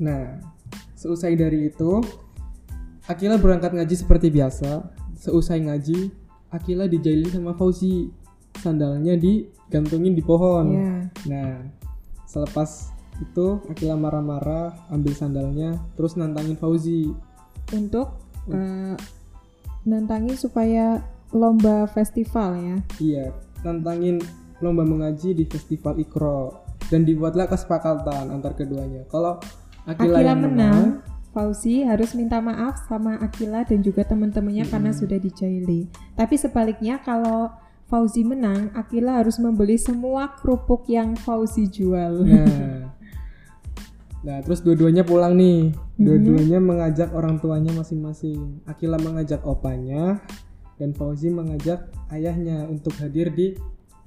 Nah, 0.00 0.38
seusai 0.94 1.34
dari 1.34 1.70
itu, 1.70 2.02
Akila 3.04 3.36
berangkat 3.36 3.76
ngaji 3.76 3.94
seperti 3.94 4.32
biasa. 4.32 4.80
Seusai 5.20 5.60
ngaji, 5.60 6.08
Akila 6.50 6.88
dijailin 6.88 7.30
sama 7.30 7.52
Fauzi. 7.52 8.08
Sandalnya 8.54 9.18
digantungin 9.18 10.14
di 10.16 10.22
pohon. 10.24 10.66
ya 10.72 10.90
Nah, 11.28 11.68
selepas 12.24 12.90
itu 13.20 13.60
Akila 13.68 13.94
marah-marah, 13.94 14.88
ambil 14.88 15.12
sandalnya, 15.12 15.76
terus 15.94 16.16
nantangin 16.16 16.56
Fauzi. 16.56 17.12
untuk 17.72 18.20
eh, 18.52 18.92
nantangin 19.84 20.36
supaya 20.36 21.04
lomba 21.30 21.88
festival 21.92 22.56
ya. 22.56 22.76
Iya, 23.00 23.26
nantangin 23.62 24.20
lomba 24.60 24.84
mengaji 24.84 25.36
di 25.36 25.44
festival 25.44 26.00
Ikro 26.00 26.64
dan 26.88 27.04
dibuatlah 27.04 27.48
kesepakatan 27.48 28.32
antar 28.32 28.56
keduanya. 28.56 29.04
Kalau 29.08 29.40
Akila, 29.84 30.20
Akila 30.20 30.20
yang 30.24 30.40
menang, 30.40 31.04
Fauzi 31.34 31.82
harus 31.82 32.14
minta 32.14 32.38
maaf 32.38 32.86
sama 32.86 33.18
Akila 33.20 33.66
dan 33.66 33.82
juga 33.82 34.06
teman-temannya 34.06 34.64
karena 34.70 34.94
sudah 34.94 35.18
dijaili. 35.20 35.90
Tapi 36.14 36.34
sebaliknya 36.38 37.02
kalau 37.02 37.50
Fauzi 37.84 38.24
menang, 38.24 38.72
Akila 38.72 39.20
harus 39.20 39.36
membeli 39.36 39.76
semua 39.76 40.32
kerupuk 40.40 40.88
yang 40.88 41.18
Fauzi 41.20 41.68
jual. 41.68 42.24
Nah, 42.24 42.83
nah 44.24 44.40
terus 44.40 44.64
dua-duanya 44.64 45.04
pulang 45.04 45.36
nih. 45.36 45.70
Dua-duanya 46.00 46.58
mengajak 46.58 47.12
orang 47.12 47.38
tuanya 47.38 47.70
masing-masing. 47.76 48.64
Akila 48.64 48.96
mengajak 48.96 49.44
opanya 49.44 50.18
dan 50.80 50.96
Fauzi 50.96 51.28
mengajak 51.30 51.86
ayahnya 52.10 52.66
untuk 52.66 52.96
hadir 52.98 53.30
di 53.30 53.54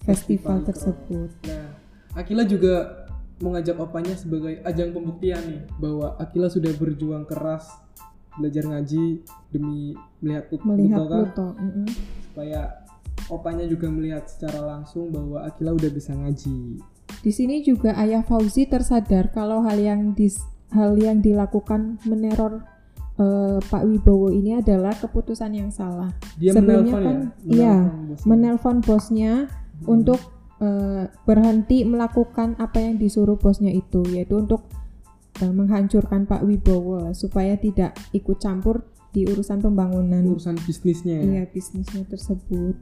Festival 0.03 0.65
Ikro. 0.65 0.67
tersebut. 0.73 1.29
Nah, 1.45 1.69
Akila 2.17 2.43
juga 2.43 3.05
mengajak 3.37 3.77
opanya 3.77 4.17
sebagai 4.17 4.57
ajang 4.65 4.89
pembuktian 4.91 5.37
nih 5.45 5.61
bahwa 5.77 6.17
Akila 6.17 6.49
sudah 6.49 6.73
berjuang 6.73 7.29
keras 7.29 7.69
belajar 8.35 8.65
ngaji 8.65 9.21
demi 9.53 9.93
melihat 10.19 10.49
Put- 10.49 10.65
Melihat 10.65 10.97
Pluto 10.97 11.09
kan, 11.09 11.19
Pluto. 11.29 11.47
mm-mm. 11.61 11.87
supaya 12.25 12.61
opanya 13.29 13.65
juga 13.65 13.87
melihat 13.89 14.25
secara 14.25 14.65
langsung 14.65 15.13
bahwa 15.13 15.45
Akila 15.45 15.77
udah 15.77 15.91
bisa 15.93 16.13
ngaji. 16.17 16.81
Di 17.21 17.31
sini 17.33 17.65
juga 17.65 17.97
ayah 17.97 18.21
Fauzi 18.23 18.69
tersadar 18.69 19.33
kalau 19.33 19.65
hal 19.65 19.77
yang 19.77 20.13
dis- 20.13 20.45
hal 20.71 20.99
yang 20.99 21.23
dilakukan 21.23 21.97
meneror 22.03 22.63
eh, 23.17 23.57
Pak 23.61 23.83
Wibowo 23.87 24.29
ini 24.29 24.59
adalah 24.59 24.93
keputusan 24.93 25.51
yang 25.55 25.69
salah. 25.73 26.13
Dia 26.37 26.53
Sebelumnya 26.53 26.93
menelpon 26.93 27.03
kan, 27.03 27.17
ya, 27.47 27.55
iya, 27.55 27.75
menelpon 28.27 28.77
bosnya. 28.83 29.33
Bosnya 29.49 29.89
untuk 29.89 30.19
eh, 30.61 31.05
berhenti 31.25 31.85
melakukan 31.87 32.57
apa 32.61 32.77
yang 32.81 33.01
disuruh 33.01 33.37
bosnya 33.37 33.73
itu, 33.73 34.05
yaitu 34.13 34.37
untuk 34.37 34.69
eh, 35.41 35.51
menghancurkan 35.51 36.29
Pak 36.29 36.45
Wibowo 36.45 37.13
supaya 37.17 37.57
tidak 37.57 37.97
ikut 38.13 38.37
campur 38.37 38.85
di 39.17 39.25
urusan 39.25 39.63
pembangunan 39.63 40.21
urusan 40.29 40.59
bisnisnya. 40.61 41.17
iya 41.23 41.43
bisnisnya 41.49 42.05
tersebut. 42.05 42.75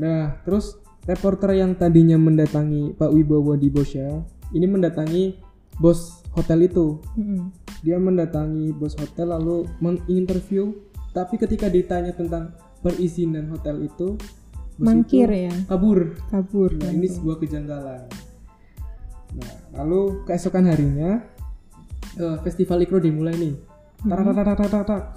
Nah, 0.00 0.40
terus 0.46 0.80
reporter 1.04 1.52
yang 1.56 1.76
tadinya 1.76 2.16
mendatangi 2.16 2.96
Pak 2.96 3.10
Wibowo 3.12 3.56
di 3.56 3.68
Bosya, 3.68 4.08
ini 4.56 4.66
mendatangi 4.68 5.36
bos 5.76 6.24
hotel 6.32 6.66
itu. 6.68 7.00
Mm-mm. 7.18 7.50
Dia 7.84 8.00
mendatangi 8.00 8.72
bos 8.72 8.96
hotel 8.96 9.36
lalu 9.36 9.68
menginterview, 9.82 10.72
tapi 11.12 11.36
ketika 11.36 11.68
ditanya 11.68 12.16
tentang 12.16 12.56
perizinan 12.80 13.52
hotel 13.52 13.84
itu, 13.84 14.16
bos 14.80 14.84
Mangkir 14.84 15.28
itu 15.28 15.52
ya, 15.52 15.54
kabur. 15.68 16.16
kabur. 16.32 16.70
Nah, 16.74 16.90
ini 16.92 17.06
sebuah 17.08 17.36
kejanggalan. 17.38 18.08
Nah, 19.34 19.54
lalu 19.82 20.24
keesokan 20.24 20.70
harinya 20.70 21.20
eh, 22.16 22.36
festival 22.42 22.80
Ikro 22.86 23.02
dimulai 23.02 23.34
nih. 23.36 23.54
Taratatatatatatat. 24.04 25.16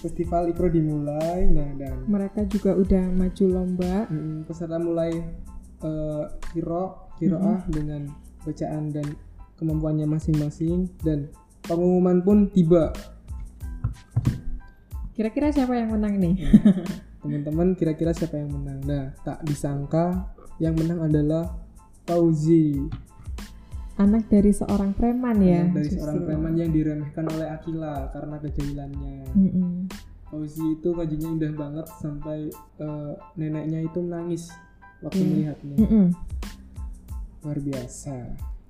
Festival 0.00 0.48
Ikro 0.48 0.72
dimulai, 0.72 1.44
nah 1.52 1.68
dan 1.76 2.08
Mereka 2.08 2.48
juga 2.48 2.72
udah 2.72 3.04
maju 3.12 3.44
lomba. 3.46 4.08
mm, 4.08 4.48
peserta 4.48 4.80
mulai 4.80 5.12
eh, 5.80 6.24
kiro 6.52 7.12
kiroah 7.20 7.68
dengan 7.68 8.08
bacaan 8.40 8.88
dan 8.88 9.04
kemampuannya 9.60 10.08
masing-masing 10.08 10.88
dan 11.04 11.28
pengumuman 11.68 12.24
pun 12.24 12.48
tiba. 12.48 12.88
Kira-kira 15.12 15.52
siapa 15.52 15.76
yang 15.76 15.92
menang 15.92 16.16
nih? 16.16 16.34
Teman-teman 17.20 17.76
kira-kira 17.76 18.16
siapa 18.16 18.40
yang 18.40 18.48
menang? 18.56 18.80
Nah, 18.88 19.12
tak 19.20 19.44
disangka 19.44 20.32
yang 20.56 20.72
menang 20.72 21.04
adalah 21.04 21.44
Fauzi. 22.08 22.88
Anak 24.00 24.32
dari 24.32 24.48
seorang 24.48 24.96
preman 24.96 25.36
ya. 25.44 25.68
Anak 25.68 25.76
dari 25.76 25.84
justru. 25.92 26.00
seorang 26.00 26.18
preman 26.24 26.52
yang 26.56 26.70
diremehkan 26.72 27.24
oleh 27.28 27.46
Akila 27.52 28.08
karena 28.08 28.36
kejahilannya. 28.40 29.16
Mm-mm. 29.36 29.72
Fauzi 30.24 30.78
itu 30.78 30.88
ngajinya 30.88 31.28
indah 31.36 31.52
banget 31.52 31.86
sampai 32.00 32.48
eh, 32.80 33.12
neneknya 33.36 33.84
itu 33.84 33.98
menangis 34.00 34.48
waktu 35.04 35.20
Hmm. 35.20 35.28
melihatnya. 35.28 35.76
Mm-mm. 35.84 36.06
Luar 37.44 37.58
biasa. 37.60 38.16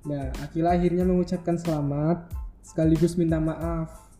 Nah, 0.01 0.25
Akila 0.43 0.75
akhirnya 0.75 1.07
mengucapkan 1.07 1.55
selamat 1.55 2.27
sekaligus 2.59 3.15
minta 3.15 3.39
maaf 3.39 4.11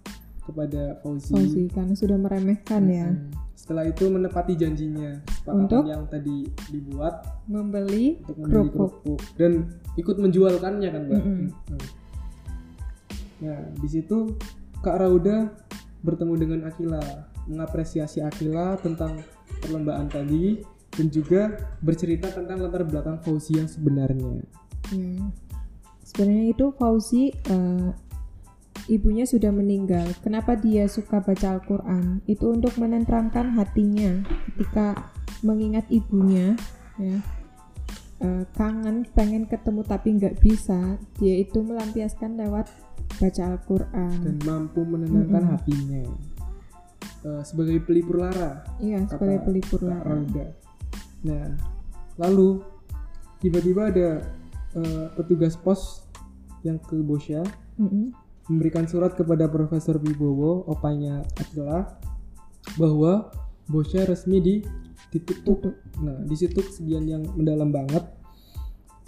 kepada 0.47 0.95
Fauzi. 1.03 1.33
Fauzi 1.35 1.63
karena 1.67 1.91
sudah 1.91 2.15
meremehkan 2.15 2.83
ya. 2.87 3.07
Hmm. 3.11 3.35
Setelah 3.61 3.85
itu 3.85 4.09
menepati 4.09 4.57
janjinya 4.57 5.21
Untuk? 5.45 5.85
yang 5.85 6.09
tadi 6.09 6.49
dibuat 6.73 7.45
Membeli 7.45 8.17
untuk 8.25 8.37
membeli 8.41 8.57
kerupuk. 8.73 8.89
kerupuk 9.05 9.19
dan 9.37 9.51
ikut 10.01 10.17
menjualkannya 10.17 10.89
kan, 10.89 11.01
Mbak. 11.05 11.21
Mm-mm. 11.21 11.49
Hmm. 11.69 11.81
Nah, 13.45 13.61
di 13.77 13.87
situ 13.89 14.33
Kak 14.81 14.97
Rauda 14.97 15.53
bertemu 16.01 16.33
dengan 16.41 16.59
Akila, 16.65 17.05
mengapresiasi 17.45 18.25
Akila 18.25 18.81
tentang 18.81 19.21
perlombaan 19.61 20.09
tadi 20.09 20.57
dan 20.97 21.07
juga 21.13 21.53
bercerita 21.85 22.33
tentang 22.33 22.65
latar 22.65 22.81
belakang 22.81 23.21
Fauzi 23.21 23.61
yang 23.61 23.69
sebenarnya. 23.69 24.41
Ya. 24.89 25.21
Sebenarnya 26.01 26.45
itu 26.49 26.65
Fauzi 26.81 27.29
eh, 27.29 27.87
ibunya 28.87 29.25
sudah 29.27 29.51
meninggal. 29.53 30.07
Kenapa 30.23 30.57
dia 30.57 30.87
suka 30.89 31.21
baca 31.21 31.57
Al-Qur'an? 31.59 32.23
Itu 32.25 32.53
untuk 32.55 32.77
menenteramkan 32.79 33.53
hatinya 33.57 34.23
ketika 34.53 35.11
mengingat 35.41 35.89
ibunya 35.89 36.53
ya. 37.01 37.17
eh, 38.21 38.43
kangen 38.53 39.09
pengen 39.17 39.49
ketemu 39.49 39.81
tapi 39.81 40.13
nggak 40.17 40.37
bisa 40.37 41.01
dia 41.17 41.41
itu 41.41 41.65
melampiaskan 41.65 42.37
lewat 42.37 42.69
baca 43.17 43.43
Al-Quran 43.57 44.17
dan 44.21 44.37
mampu 44.45 44.85
menenangkan 44.85 45.43
Mm-mm. 45.43 45.53
hatinya 45.57 46.03
Eh, 47.21 47.43
sebagai 47.45 47.85
pelipur 47.85 48.17
lara 48.25 48.65
iya 48.81 48.97
kata 49.05 49.13
sebagai 49.13 49.39
pelipur 49.45 49.79
lara 49.85 50.01
Rauda. 50.09 50.47
Nah, 51.21 51.53
lalu 52.17 52.65
tiba-tiba 53.37 53.93
ada 53.93 54.09
eh, 54.73 55.05
petugas 55.13 55.53
pos 55.53 56.05
yang 56.65 56.81
ke 56.81 56.97
Bosya 57.01 57.45
Mm-mm. 57.77 58.13
Memberikan 58.51 58.83
surat 58.83 59.15
kepada 59.15 59.47
Profesor 59.47 59.95
Wibowo, 59.95 60.67
opanya 60.67 61.23
Akila, 61.35 61.87
bahwa 62.75 63.31
Bosya 63.65 64.03
resmi 64.03 64.37
di 64.37 64.55
ditutup. 65.09 65.63
Tutup. 65.63 65.75
Nah, 65.99 66.19
di 66.21 66.35
situ 66.35 66.59
kesedihan 66.59 67.03
yang 67.03 67.23
mendalam 67.31 67.67
banget 67.67 68.03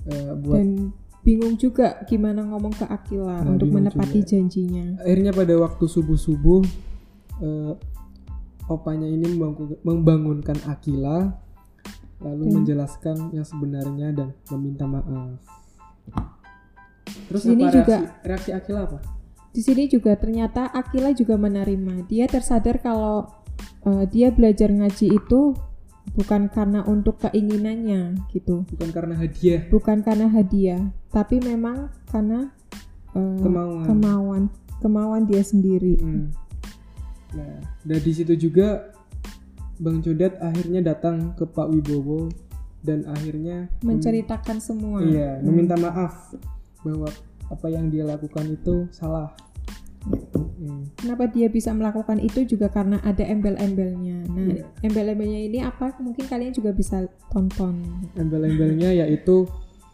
eh, 0.06 0.32
buat 0.34 0.58
dan 0.58 0.92
bingung 1.20 1.56
juga 1.56 2.04
gimana 2.04 2.44
ngomong 2.44 2.72
ke 2.74 2.84
Akila 2.86 3.40
Nah, 3.40 3.56
untuk 3.56 3.72
menepati 3.72 4.20
juga. 4.20 4.30
janjinya 4.36 5.00
akhirnya 5.00 5.32
pada 5.32 5.56
waktu 5.56 5.86
subuh-subuh 5.86 6.60
eh, 7.40 7.72
opanya 8.66 9.08
ini 9.08 9.32
membangun- 9.32 9.80
membangunkan 9.80 10.60
Akila 10.68 11.32
lalu 12.20 12.44
Dan- 12.44 12.54
menjelaskan 12.54 13.18
yang 13.32 13.44
sebenarnya 13.44 14.12
dan 14.12 14.28
meminta 14.50 14.84
maaf. 14.84 15.40
Terus 17.28 17.44
Ini 17.46 17.64
apa 17.64 17.72
juga- 17.74 18.00
reaksi, 18.00 18.28
reaksi 18.28 18.52
Akila 18.52 18.82
apa? 18.84 19.00
Di 19.54 19.62
sini 19.62 19.86
juga 19.86 20.18
ternyata 20.18 20.66
Akila 20.68 21.14
juga 21.14 21.38
menerima 21.38 22.10
dia 22.10 22.26
tersadar 22.26 22.82
kalau 22.82 23.30
eh, 23.86 24.06
dia 24.10 24.34
belajar 24.34 24.68
ngaji 24.68 25.14
itu 25.14 25.54
bukan 26.14 26.50
karena 26.50 26.84
untuk 26.84 27.22
keinginannya 27.22 28.28
gitu 28.30 28.66
Bukan 28.68 28.90
karena 28.92 29.16
hadiah, 29.16 29.62
bukan 29.70 30.02
karena 30.02 30.28
hadiah 30.28 30.82
tapi 31.10 31.38
memang 31.40 31.88
karena 32.10 32.50
eh, 33.14 33.38
kemauan. 33.40 33.86
kemauan 33.86 34.44
kemauan 34.82 35.24
dia 35.24 35.40
sendiri 35.40 35.96
Hmm. 35.96 36.34
Nah, 37.34 37.58
dari 37.82 38.12
situ 38.14 38.38
juga 38.38 38.94
Bang 39.78 40.02
Codet 40.02 40.38
akhirnya 40.38 40.86
datang 40.86 41.34
ke 41.34 41.46
Pak 41.46 41.66
Wibowo 41.66 42.30
dan 42.80 43.10
akhirnya 43.10 43.74
menceritakan 43.82 44.60
semua 44.60 45.02
Iya, 45.02 45.40
Hmm. 45.40 45.50
meminta 45.50 45.74
maaf 45.74 46.36
bahwa 46.84 47.10
apa 47.48 47.68
yang 47.68 47.88
dia 47.88 48.04
lakukan 48.04 48.46
itu 48.48 48.88
salah. 48.90 49.32
Hmm. 50.04 50.84
Kenapa 51.00 51.32
dia 51.32 51.48
bisa 51.48 51.72
melakukan 51.72 52.20
itu 52.20 52.44
juga 52.44 52.68
karena 52.68 53.00
ada 53.02 53.24
embel-embelnya. 53.24 54.28
Nah, 54.28 54.48
Iya. 54.52 54.64
embel-embelnya 54.84 55.40
ini 55.42 55.60
apa? 55.60 55.96
Mungkin 56.00 56.28
kalian 56.28 56.52
juga 56.52 56.72
bisa 56.72 57.08
tonton. 57.32 57.80
Embel-embelnya 58.16 58.92
yaitu 59.04 59.48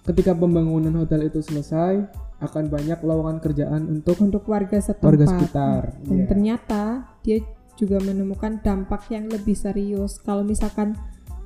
ketika 0.05 0.33
pembangunan 0.33 0.93
hotel 0.97 1.29
itu 1.29 1.41
selesai 1.41 2.09
akan 2.39 2.71
banyak 2.71 2.97
lowongan 3.03 3.37
kerjaan 3.37 3.85
untuk 3.91 4.17
Untuk 4.17 4.47
warga 4.47 4.81
setempat. 4.81 5.05
warga 5.05 5.25
sekitar. 5.27 5.81
Dan 6.01 6.17
Iya. 6.17 6.25
ternyata 6.25 6.81
dia 7.21 7.37
juga 7.75 8.01
menemukan 8.01 8.59
dampak 8.59 9.07
yang 9.09 9.29
lebih 9.29 9.53
serius. 9.53 10.17
Kalau 10.19 10.41
misalkan 10.41 10.97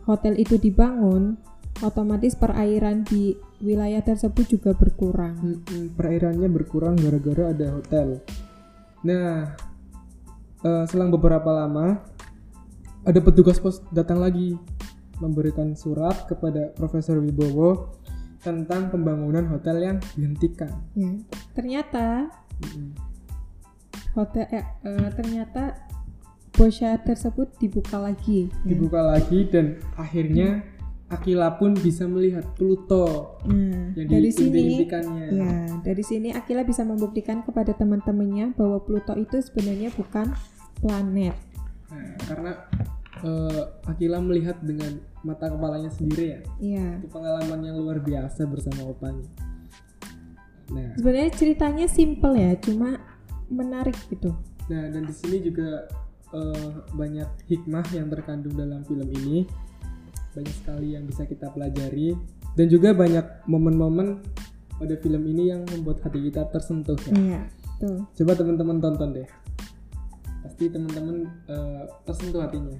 hotel 0.06 0.40
itu 0.40 0.56
dibangun, 0.56 1.36
otomatis 1.82 2.36
perairan 2.36 3.04
di 3.04 3.36
wilayah 3.64 4.04
tersebut 4.04 4.46
juga 4.60 4.76
berkurang. 4.76 5.64
Perairannya 5.96 6.52
berkurang 6.52 7.00
gara-gara 7.00 7.56
ada 7.56 7.68
hotel. 7.80 8.20
Nah, 9.08 9.56
eh, 10.64 10.84
selang 10.92 11.10
beberapa 11.10 11.48
lama 11.50 12.04
ada 13.04 13.20
petugas 13.20 13.60
pos 13.60 13.84
datang 13.92 14.20
lagi 14.20 14.56
memberikan 15.20 15.76
surat 15.76 16.28
kepada 16.28 16.76
Profesor 16.76 17.20
Wibowo 17.20 17.96
tentang 18.44 18.92
pembangunan 18.92 19.48
hotel 19.48 19.80
yang 19.80 19.98
dihentikan. 20.16 20.72
Ya. 20.96 21.16
Ternyata 21.56 22.28
Mm-mm. 22.60 22.92
hotel 24.20 24.46
eh, 24.52 24.66
eh, 24.84 25.10
ternyata 25.16 25.80
Bosya 26.54 27.02
tersebut 27.02 27.50
dibuka 27.58 27.98
lagi. 27.98 28.46
Ya. 28.62 28.78
Dibuka 28.78 29.02
lagi 29.02 29.50
dan 29.50 29.82
akhirnya 29.98 30.62
Akila 31.14 31.56
pun 31.62 31.78
bisa 31.78 32.10
melihat 32.10 32.46
Pluto 32.58 33.38
Nah, 33.46 33.94
yang 33.94 34.08
dari 34.10 34.32
sini. 34.34 34.88
Ya, 35.30 35.70
dari 35.84 36.04
sini 36.04 36.32
Akila 36.34 36.64
bisa 36.66 36.82
membuktikan 36.88 37.44
kepada 37.46 37.76
teman-temannya 37.76 38.56
bahwa 38.58 38.82
Pluto 38.82 39.14
itu 39.20 39.38
sebenarnya 39.44 39.94
bukan 39.94 40.34
planet. 40.82 41.36
Nah, 41.94 42.12
karena 42.26 42.52
eh, 43.24 43.64
Akila 43.88 44.20
melihat 44.24 44.58
dengan 44.64 44.98
mata 45.24 45.48
kepalanya 45.48 45.92
sendiri 45.94 46.26
ya. 46.26 46.40
Iya. 46.60 46.88
Itu 47.00 47.08
pengalaman 47.12 47.60
yang 47.64 47.78
luar 47.80 48.02
biasa 48.04 48.44
bersama 48.50 48.90
opanya. 48.90 49.28
Nah, 50.74 50.96
Sebenarnya 50.98 51.32
ceritanya 51.36 51.86
simple 51.88 52.34
ya, 52.40 52.56
cuma 52.58 52.98
menarik 53.52 53.96
gitu. 54.10 54.34
nah 54.72 54.88
dan 54.88 55.04
di 55.04 55.12
sini 55.12 55.44
juga 55.44 55.92
eh, 56.32 56.70
banyak 56.96 57.30
hikmah 57.52 57.84
yang 57.92 58.08
terkandung 58.08 58.56
dalam 58.56 58.82
film 58.88 59.06
ini. 59.12 59.44
Banyak 60.34 60.56
sekali 60.58 60.98
yang 60.98 61.06
bisa 61.06 61.24
kita 61.30 61.54
pelajari 61.54 62.18
dan 62.54 62.66
juga 62.70 62.94
banyak 62.94 63.46
momen-momen 63.50 64.22
pada 64.78 64.96
film 65.00 65.24
ini 65.30 65.54
yang 65.54 65.62
membuat 65.70 66.02
hati 66.02 66.20
kita 66.30 66.50
tersentuh 66.50 66.98
ya. 67.10 67.14
Iya, 67.14 67.42
tuh. 67.78 68.06
Coba 68.18 68.34
teman-teman 68.38 68.78
tonton 68.82 69.10
deh. 69.14 69.30
Pasti 70.42 70.70
teman-teman 70.70 71.30
eh, 71.50 71.84
tersentuh 72.06 72.42
hatinya. 72.42 72.78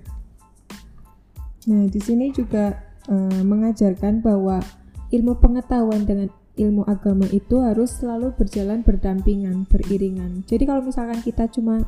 Nah, 1.70 1.86
di 1.88 2.00
sini 2.02 2.34
juga 2.34 2.76
eh, 3.08 3.42
mengajarkan 3.46 4.20
bahwa 4.20 4.60
ilmu 5.14 5.38
pengetahuan 5.38 6.04
dengan 6.04 6.30
ilmu 6.54 6.86
agama 6.86 7.26
itu 7.34 7.62
harus 7.62 7.98
selalu 7.98 8.34
berjalan 8.38 8.86
berdampingan, 8.86 9.66
beriringan. 9.66 10.46
Jadi 10.46 10.70
kalau 10.70 10.86
misalkan 10.86 11.18
kita 11.22 11.50
cuma 11.50 11.82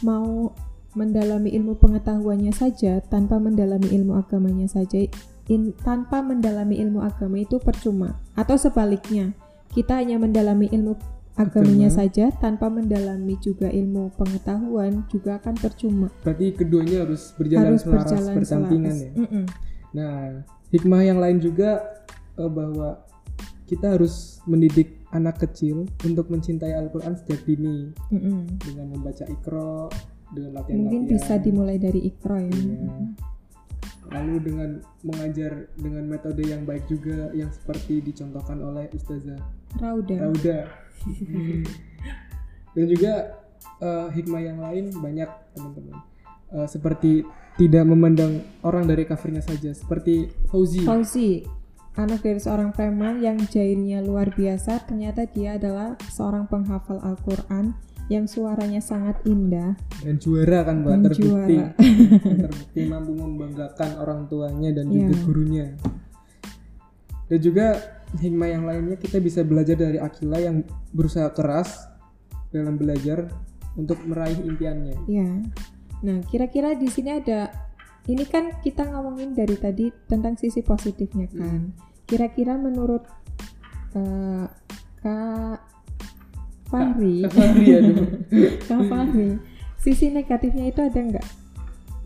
mau 0.00 0.56
mendalami 0.94 1.54
ilmu 1.54 1.78
pengetahuannya 1.78 2.50
saja 2.50 2.98
tanpa 3.06 3.38
mendalami 3.38 3.86
ilmu 3.90 4.18
agamanya 4.18 4.66
saja, 4.66 5.06
in- 5.46 5.74
tanpa 5.86 6.22
mendalami 6.22 6.78
ilmu 6.82 7.02
agama 7.02 7.38
itu 7.38 7.62
percuma. 7.62 8.18
Atau 8.34 8.58
sebaliknya, 8.58 9.34
kita 9.70 10.02
hanya 10.02 10.18
mendalami 10.18 10.66
ilmu 10.70 10.98
agamanya 11.38 11.88
Agama. 11.88 11.98
saja 12.04 12.24
tanpa 12.36 12.66
mendalami 12.68 13.38
juga 13.40 13.70
ilmu 13.70 14.12
pengetahuan 14.18 15.06
juga 15.08 15.38
akan 15.40 15.54
percuma. 15.56 16.08
Berarti 16.26 16.52
keduanya 16.52 17.06
harus 17.06 17.32
berjalan 17.38 17.78
harus 17.78 17.82
selaras, 17.86 18.04
berjalan 18.10 18.34
berdampingan 18.36 18.92
selaras. 18.92 19.06
ya. 19.06 19.12
Mm-mm. 19.24 19.44
Nah, 19.90 20.16
hikmah 20.74 21.00
yang 21.06 21.18
lain 21.22 21.38
juga 21.40 21.80
eh, 22.36 22.50
bahwa 22.50 23.00
kita 23.64 23.94
harus 23.94 24.42
mendidik 24.50 25.00
anak 25.14 25.38
kecil 25.46 25.86
untuk 26.02 26.26
mencintai 26.28 26.74
Al-Quran 26.74 27.14
sejak 27.14 27.40
dini 27.46 27.94
Mm-mm. 28.10 28.58
dengan 28.60 28.86
membaca 28.90 29.24
ikro, 29.30 29.86
dengan 30.34 30.50
latihan-latihan. 30.60 30.80
Mungkin 30.86 31.02
bisa 31.10 31.34
dimulai 31.38 31.76
dari 31.76 32.00
ikro 32.06 32.38
ya. 32.38 32.50
Iya. 32.50 32.90
Lalu 34.10 34.34
dengan 34.42 34.70
mengajar 35.06 35.70
dengan 35.78 36.04
metode 36.10 36.42
yang 36.42 36.66
baik 36.66 36.90
juga 36.90 37.30
yang 37.30 37.50
seperti 37.54 38.02
dicontohkan 38.02 38.58
oleh 38.58 38.90
Ustazah 38.90 39.38
Rauda. 39.78 40.16
Rauda. 40.18 40.58
Dan 42.74 42.86
juga 42.86 43.12
eh, 43.78 44.06
hikmah 44.14 44.42
yang 44.42 44.58
lain 44.58 44.90
banyak 44.98 45.30
teman-teman. 45.54 45.96
Eh, 46.50 46.66
seperti 46.66 47.22
tidak 47.54 47.84
memandang 47.86 48.42
orang 48.66 48.90
dari 48.90 49.06
kafirnya 49.06 49.42
saja, 49.44 49.70
seperti 49.70 50.26
Fauzi. 50.50 50.82
Fauzi, 50.82 51.30
anak 51.94 52.26
dari 52.26 52.42
seorang 52.42 52.74
preman 52.74 53.22
yang 53.22 53.38
jahilnya 53.46 54.02
luar 54.02 54.34
biasa, 54.34 54.90
ternyata 54.90 55.30
dia 55.30 55.54
adalah 55.54 55.94
seorang 56.10 56.50
penghafal 56.50 56.98
Al-Quran 57.04 57.78
yang 58.10 58.26
suaranya 58.26 58.82
sangat 58.82 59.22
indah. 59.22 59.78
dan 60.02 60.18
juara 60.18 60.60
kan 60.62 60.82
mbak 60.82 60.90
Dan 60.90 61.02
terbukti 61.06 61.54
juara. 61.56 61.66
terbukti 62.44 62.80
mampu 62.84 63.12
membanggakan 63.14 63.90
orang 63.96 64.20
tuanya 64.26 64.70
dan 64.72 64.86
juga 64.86 65.06
Iya. 65.08 65.22
gurunya 65.22 65.66
dan 67.24 67.38
juga 67.38 67.66
hikmah 68.12 68.48
yang 68.50 68.64
lainnya 68.66 68.96
kita 68.96 69.18
bisa 69.18 69.40
belajar 69.40 69.78
dari 69.78 69.96
Akila 69.96 70.36
yang 70.36 70.62
berusaha 70.90 71.30
keras 71.30 71.86
dalam 72.50 72.74
belajar 72.74 73.30
untuk 73.72 74.02
meraih 74.02 74.34
impiannya 74.36 74.98
Ya. 75.06 75.30
Nah, 76.00 76.18
kira-kira 76.26 76.74
di 76.74 76.88
sini 76.88 77.14
ada 77.14 77.52
ini 78.04 78.24
kan 78.24 78.58
kita 78.58 78.82
ngomongin 78.84 79.30
dari 79.30 79.54
tadi 79.54 79.86
tentang 80.04 80.34
sisi 80.34 80.58
positifnya 80.60 81.28
kan. 81.28 81.70
Kira-kira 82.02 82.56
menurut 82.56 83.04
eh, 83.92 84.46
Kak 84.98 85.79
Fahri, 86.70 87.14
Kak 87.26 87.32
Fahri, 87.34 87.66
aduh. 87.76 88.06
Kak 88.70 88.80
Fahri, 88.86 89.28
sisi 89.82 90.06
negatifnya 90.14 90.70
itu 90.70 90.80
ada 90.80 91.00
nggak? 91.02 91.26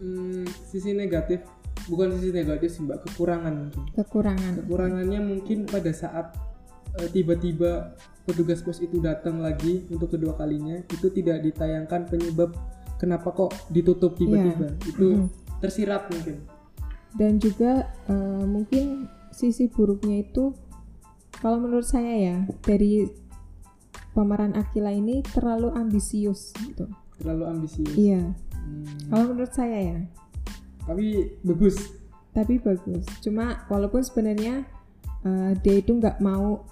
Hmm, 0.00 0.44
sisi 0.68 0.96
negatif 0.96 1.44
bukan 1.88 2.16
sisi 2.16 2.30
negatif 2.32 2.68
sih 2.72 2.82
mbak 2.84 3.04
kekurangan 3.08 3.52
mungkin 3.68 3.82
Kekurangan. 3.92 4.52
kekurangannya 4.64 5.20
mungkin 5.20 5.68
pada 5.68 5.92
saat 5.92 6.32
eh, 6.96 7.08
tiba-tiba 7.12 7.92
petugas 8.24 8.64
pos 8.64 8.80
itu 8.80 9.04
datang 9.04 9.44
lagi 9.44 9.84
untuk 9.92 10.16
kedua 10.16 10.32
kalinya 10.38 10.80
itu 10.80 11.12
tidak 11.12 11.44
ditayangkan 11.44 12.08
penyebab 12.08 12.56
kenapa 12.96 13.28
kok 13.36 13.52
ditutup 13.68 14.16
tiba-tiba 14.16 14.72
itu 14.88 15.28
Mm-mm. 15.28 15.60
tersirat 15.60 16.08
mungkin 16.08 16.40
dan 17.20 17.36
juga 17.36 17.92
eh, 18.08 18.44
mungkin 18.48 19.12
sisi 19.28 19.68
buruknya 19.68 20.24
itu 20.24 20.56
kalau 21.42 21.60
menurut 21.60 21.84
saya 21.84 22.14
ya 22.16 22.36
dari 22.64 23.04
pemeran 24.14 24.54
Akila 24.54 24.88
ini 24.88 25.20
terlalu 25.22 25.68
ambisius 25.70 26.54
gitu. 26.56 26.86
terlalu 27.14 27.44
ambisius 27.48 27.92
Iya, 27.92 28.22
Hmm, 28.54 28.86
kalau 29.08 29.24
menurut 29.28 29.52
saya 29.52 29.78
ya. 29.84 29.98
tapi 30.82 31.04
bagus 31.40 31.76
Tapi 32.30 32.58
bagus. 32.58 33.06
Cuma 33.20 33.62
walaupun 33.68 34.00
sebenarnya 34.00 34.66
eh, 35.20 35.52
dia 35.56 35.74
itu 35.76 35.92
nggak 35.92 36.18
mau 36.18 36.66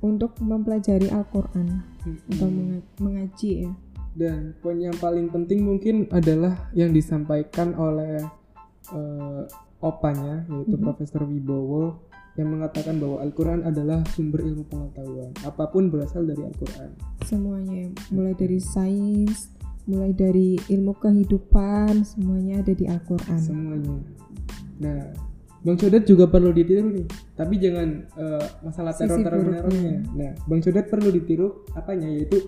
untuk 0.00 0.34
mempelajari 0.38 1.08
Al-Quran 1.08 1.82
Hmm. 2.00 2.18
atau 2.28 2.48
menga- 2.48 2.88
mengaji 2.98 3.52
ya. 3.62 3.72
dan 4.14 4.56
poin 4.58 4.76
yang 4.76 4.96
paling 4.96 5.28
penting 5.28 5.60
mungkin 5.60 6.08
adalah 6.08 6.72
yang 6.72 6.90
disampaikan 6.90 7.74
oleh 7.74 8.24
eh, 8.88 9.42
opanya 9.78 10.42
yaitu 10.46 10.74
Mhm. 10.74 10.82
Profesor 10.82 11.22
Wibowo 11.22 12.00
yang 12.36 12.52
mengatakan 12.52 13.00
bahwa 13.00 13.24
Al-Quran 13.24 13.64
adalah 13.64 14.04
sumber 14.12 14.44
ilmu 14.44 14.68
pengetahuan 14.68 15.32
apa 15.40 15.64
pun 15.72 15.88
berasal 15.88 16.28
dari 16.28 16.44
Al-Quran. 16.44 16.90
Semuanya 17.24 17.88
mulai 18.12 18.36
dari 18.36 18.60
sains, 18.60 19.48
mulai 19.88 20.12
dari 20.12 20.60
ilmu 20.68 20.92
kehidupan, 21.00 22.04
semuanya 22.04 22.60
ada 22.60 22.72
di 22.76 22.84
Al-Quran. 22.84 23.40
semuanya. 23.40 23.96
Nah 24.80 25.00
Bang 25.64 25.74
Codet 25.80 26.06
juga 26.06 26.30
perlu 26.30 26.54
ditiru 26.54 26.92
nih. 26.94 27.06
Tapi 27.34 27.54
jangan 27.58 27.88
eh, 28.14 28.46
masalah 28.62 28.92
teror 28.94 29.18
teror 29.18 29.40
buruknya. 29.42 29.98
nah 30.14 30.30
Bang 30.46 30.60
Codet 30.62 30.86
perlu 30.86 31.08
ditiru 31.10 31.66
apanya? 31.74 32.06
Yaitu 32.06 32.38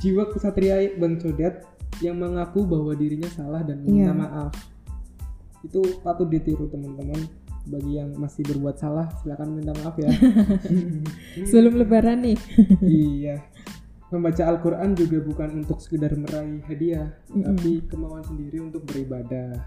jiwa 0.00 0.26
kesatria 0.32 0.80
Bang 0.98 1.20
Codet 1.20 1.62
yang 2.02 2.18
mengaku 2.18 2.66
bahwa 2.66 2.92
dirinya 2.96 3.28
salah 3.30 3.62
dan 3.62 3.84
meminta 3.84 4.10
Iya. 4.10 4.18
maaf. 4.18 4.52
Itu 5.62 6.00
patut 6.02 6.26
ditiru 6.26 6.66
teman-teman 6.66 7.45
bagi 7.66 7.98
yang 7.98 8.14
masih 8.14 8.42
berbuat 8.42 8.76
salah 8.76 9.10
silakan 9.18 9.54
minta 9.54 9.74
maaf 9.76 9.94
ya 9.96 10.06
Sebelum 11.50 11.76
Lebaran 11.76 12.22
nih. 12.22 12.38
iya 12.82 13.42
membaca 14.06 14.42
Al-Quran 14.46 14.94
juga 14.94 15.18
bukan 15.18 15.60
untuk 15.60 15.82
sekedar 15.82 16.14
meraih 16.14 16.62
hadiah 16.64 17.10
Mm-mm. 17.28 17.42
tapi 17.42 17.82
kemauan 17.84 18.22
sendiri 18.22 18.62
untuk 18.62 18.86
beribadah 18.86 19.66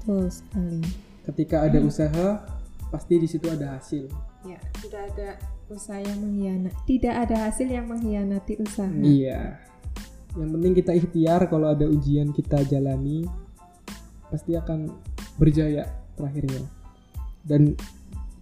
Betul 0.00 0.28
sekali. 0.28 0.80
ketika 1.24 1.64
ada 1.64 1.80
usaha 1.80 2.44
pasti 2.88 3.16
di 3.16 3.26
situ 3.26 3.48
ada 3.48 3.76
hasil 3.76 4.08
Ya, 4.40 4.56
tidak 4.80 5.12
ada 5.12 5.36
usaha 5.68 6.00
yang 6.00 6.16
mengkhianati. 6.16 6.80
Tidak 6.88 7.12
ada 7.12 7.36
hasil 7.44 7.68
yang 7.68 7.84
mengkhianati 7.84 8.56
usaha. 8.56 8.88
iya 8.98 9.60
yang 10.32 10.48
penting 10.50 10.72
kita 10.74 10.92
ikhtiar 10.94 11.44
kalau 11.46 11.68
ada 11.68 11.84
ujian 11.84 12.30
kita 12.30 12.62
jalani 12.64 13.26
pasti 14.26 14.54
akan 14.54 14.88
berjaya 15.36 15.84
terakhirnya 16.14 16.62
dan 17.42 17.74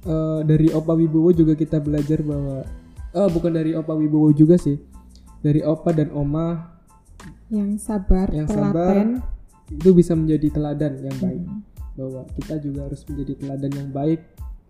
eh, 0.02 0.40
dari 0.42 0.68
Opa 0.70 0.94
Wibowo 0.94 1.30
juga 1.30 1.52
kita 1.52 1.78
belajar 1.78 2.22
bahwa 2.22 2.62
eh 3.08 3.28
bukan 3.28 3.52
dari 3.52 3.72
Opa 3.72 3.92
Wibowo 3.92 4.30
juga 4.30 4.54
sih 4.56 4.78
dari 5.40 5.62
Opa 5.62 5.90
dan 5.90 6.10
Oma 6.10 6.76
Yang 7.48 7.80
sabar, 7.80 8.28
Yang 8.28 8.48
telaten. 8.52 9.08
itu 9.68 9.90
bisa 9.92 10.12
menjadi 10.12 10.48
teladan 10.52 10.92
yang 11.00 11.16
baik 11.16 11.42
Hmm. 11.42 11.60
bahwa 11.96 12.20
kita 12.36 12.54
juga 12.60 12.80
harus 12.86 13.00
menjadi 13.04 13.32
teladan 13.36 13.72
yang 13.74 13.88
baik 13.90 14.20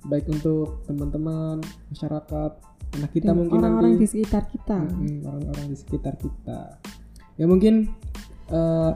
baik 0.06 0.26
untuk 0.30 0.80
teman-teman 0.86 1.58
masyarakat 1.90 2.52
anak 2.94 3.10
kita 3.12 3.30
Dan 3.30 3.36
mungkin 3.36 3.58
orang-orang 3.58 3.98
di 3.98 4.06
sekitar 4.06 4.46
kita. 4.46 4.78
Orang-orang 5.26 5.66
di 5.68 5.76
sekitar 5.76 6.14
kita 6.16 6.60
ya 7.34 7.46
mungkin 7.46 7.90
eh, 8.48 8.92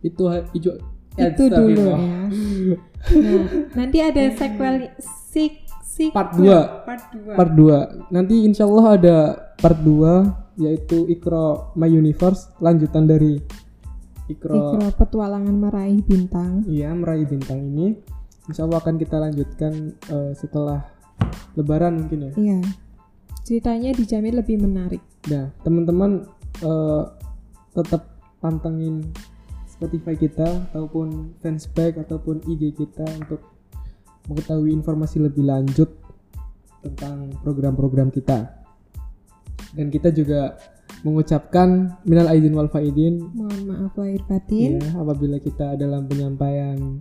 itu 0.00 0.22
eh, 0.28 0.44
Itu 1.18 1.44
dulu 1.50 1.82
ya. 1.82 1.98
Nah, 3.08 3.46
nanti 3.72 4.04
ada 4.04 4.20
sequel 4.36 4.92
sik 5.00 5.64
sik 5.80 6.12
Part 6.12 6.36
dua. 6.36 6.84
Part 6.84 7.04
2. 7.14 7.38
part 7.38 7.52
2 7.56 8.12
nanti 8.12 8.44
insya 8.44 8.68
Allah 8.68 8.86
ada 9.00 9.16
part 9.56 9.80
2 9.80 10.60
yaitu 10.60 11.08
Ikro 11.08 11.72
My 11.78 11.88
Universe 11.88 12.52
lanjutan 12.60 13.08
dari 13.08 13.40
Ikro 14.28 14.76
Ikro 14.76 14.92
petualangan 14.98 15.56
meraih 15.56 16.04
bintang. 16.04 16.66
Iya 16.68 16.92
meraih 16.92 17.24
bintang 17.24 17.64
ini 17.64 17.96
Insya 18.48 18.64
Allah 18.64 18.80
akan 18.80 18.96
kita 18.96 19.16
lanjutkan 19.20 19.72
eh, 20.08 20.32
setelah 20.32 20.80
Lebaran 21.58 22.00
mungkin 22.00 22.30
ya. 22.30 22.32
Iya. 22.38 22.60
Ceritanya 23.44 23.92
dijamin 23.92 24.34
lebih 24.40 24.56
menarik. 24.56 25.02
Nah 25.28 25.52
teman-teman 25.60 26.24
eh, 26.64 27.04
tetap 27.76 28.08
pantengin 28.40 29.12
Spotify 29.78 30.18
kita 30.18 30.74
ataupun 30.74 31.38
fansback 31.38 32.02
ataupun 32.02 32.42
IG 32.50 32.74
kita 32.74 33.06
untuk 33.22 33.46
mengetahui 34.26 34.74
informasi 34.74 35.22
lebih 35.22 35.46
lanjut 35.46 35.86
tentang 36.82 37.30
program-program 37.46 38.10
kita. 38.10 38.58
Dan 39.70 39.94
kita 39.94 40.10
juga 40.10 40.58
mengucapkan 41.06 41.94
minal 42.02 42.26
aidin 42.26 42.58
wal 42.58 42.66
faidin 42.66 43.22
Mohon 43.22 43.60
maaf 43.70 43.94
lahir 43.94 44.18
batin. 44.26 44.82
ya 44.82 44.98
apabila 44.98 45.38
kita 45.38 45.78
dalam 45.78 46.10
penyampaian 46.10 46.98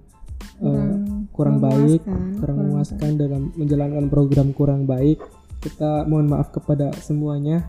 eh, 0.61 0.69
Kurang, 0.69 1.25
kurang 1.33 1.57
baik, 1.57 2.05
memuaskan, 2.05 2.37
kurang 2.37 2.57
memuaskan 2.61 3.11
dalam 3.17 3.41
menjalankan 3.57 4.05
program 4.05 4.47
kurang 4.53 4.85
baik. 4.85 5.17
Kita 5.65 6.05
mohon 6.05 6.29
maaf 6.29 6.53
kepada 6.53 6.93
semuanya, 7.01 7.65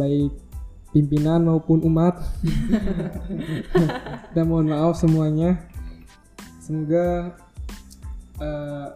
baik 0.00 0.49
pimpinan 0.90 1.46
maupun 1.46 1.82
umat. 1.86 2.18
Kita 4.30 4.42
mohon 4.46 4.70
maaf 4.70 4.98
semuanya. 4.98 5.58
Semoga 6.62 7.34
eh, 8.38 8.88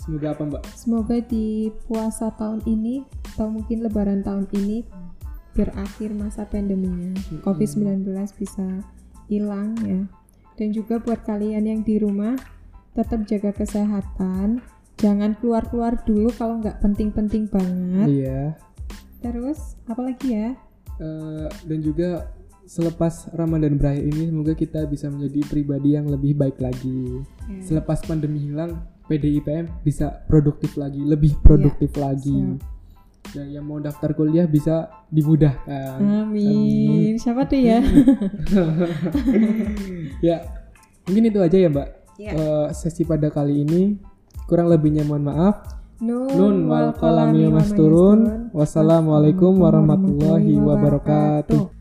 semoga 0.00 0.26
apa 0.32 0.42
Mbak? 0.44 0.62
Semoga 0.72 1.16
di 1.20 1.68
puasa 1.88 2.32
tahun 2.32 2.64
ini 2.64 3.04
atau 3.34 3.50
mungkin 3.50 3.84
lebaran 3.84 4.22
tahun 4.22 4.48
ini 4.54 4.84
berakhir 5.54 6.10
masa 6.12 6.44
pandeminya. 6.44 7.14
COVID-19 7.46 8.08
bisa 8.36 8.66
hilang 9.30 9.74
ya. 9.82 10.00
Dan 10.54 10.68
juga 10.70 11.02
buat 11.02 11.26
kalian 11.26 11.66
yang 11.66 11.80
di 11.82 11.98
rumah 11.98 12.38
tetap 12.94 13.26
jaga 13.26 13.50
kesehatan. 13.50 14.62
Jangan 14.94 15.34
keluar-keluar 15.42 15.98
dulu 16.06 16.30
kalau 16.38 16.62
nggak 16.62 16.78
penting-penting 16.78 17.50
banget. 17.50 18.06
Iya. 18.06 18.42
Terus 19.18 19.74
apa 19.90 19.98
lagi 20.04 20.30
ya? 20.30 20.54
Eh, 21.00 21.48
dan 21.66 21.78
juga 21.82 22.30
selepas 22.64 23.28
Ramadan 23.36 23.76
berakhir 23.76 24.08
ini 24.08 24.32
semoga 24.32 24.52
kita 24.56 24.88
bisa 24.88 25.12
menjadi 25.12 25.40
pribadi 25.50 25.98
yang 25.98 26.06
lebih 26.08 26.38
baik 26.38 26.58
lagi. 26.62 27.20
Ya. 27.50 27.60
Selepas 27.60 28.00
pandemi 28.06 28.48
hilang, 28.48 28.80
PDIPM 29.10 29.84
bisa 29.84 30.24
produktif 30.30 30.78
lagi, 30.80 31.02
lebih 31.02 31.36
produktif 31.44 31.92
lagi. 31.98 32.56
Dan 33.32 33.50
yang 33.50 33.64
mau 33.66 33.80
daftar 33.80 34.14
kuliah 34.14 34.46
bisa 34.46 34.88
dimudahkan. 35.10 35.98
Amin. 36.28 37.16
Siapa 37.18 37.48
tuh 37.48 37.58
ya? 37.58 37.80
ya, 40.28 40.36
mungkin 41.08 41.24
itu 41.32 41.40
aja 41.40 41.56
ya, 41.56 41.68
Mbak. 41.72 41.88
Ya. 42.20 42.32
Eh, 42.36 42.68
sesi 42.70 43.02
pada 43.02 43.26
kali 43.32 43.66
ini 43.66 43.98
kurang 44.46 44.70
lebihnya 44.70 45.02
mohon 45.02 45.26
maaf. 45.26 45.83
Nun, 46.02 46.26
Nun 46.26 46.56
wal 46.66 46.90
qalami 46.98 47.46
masturun. 47.54 48.50
Wassalamualaikum 48.50 49.62
warahmatullahi 49.62 50.58
wabarakatuh. 50.58 51.73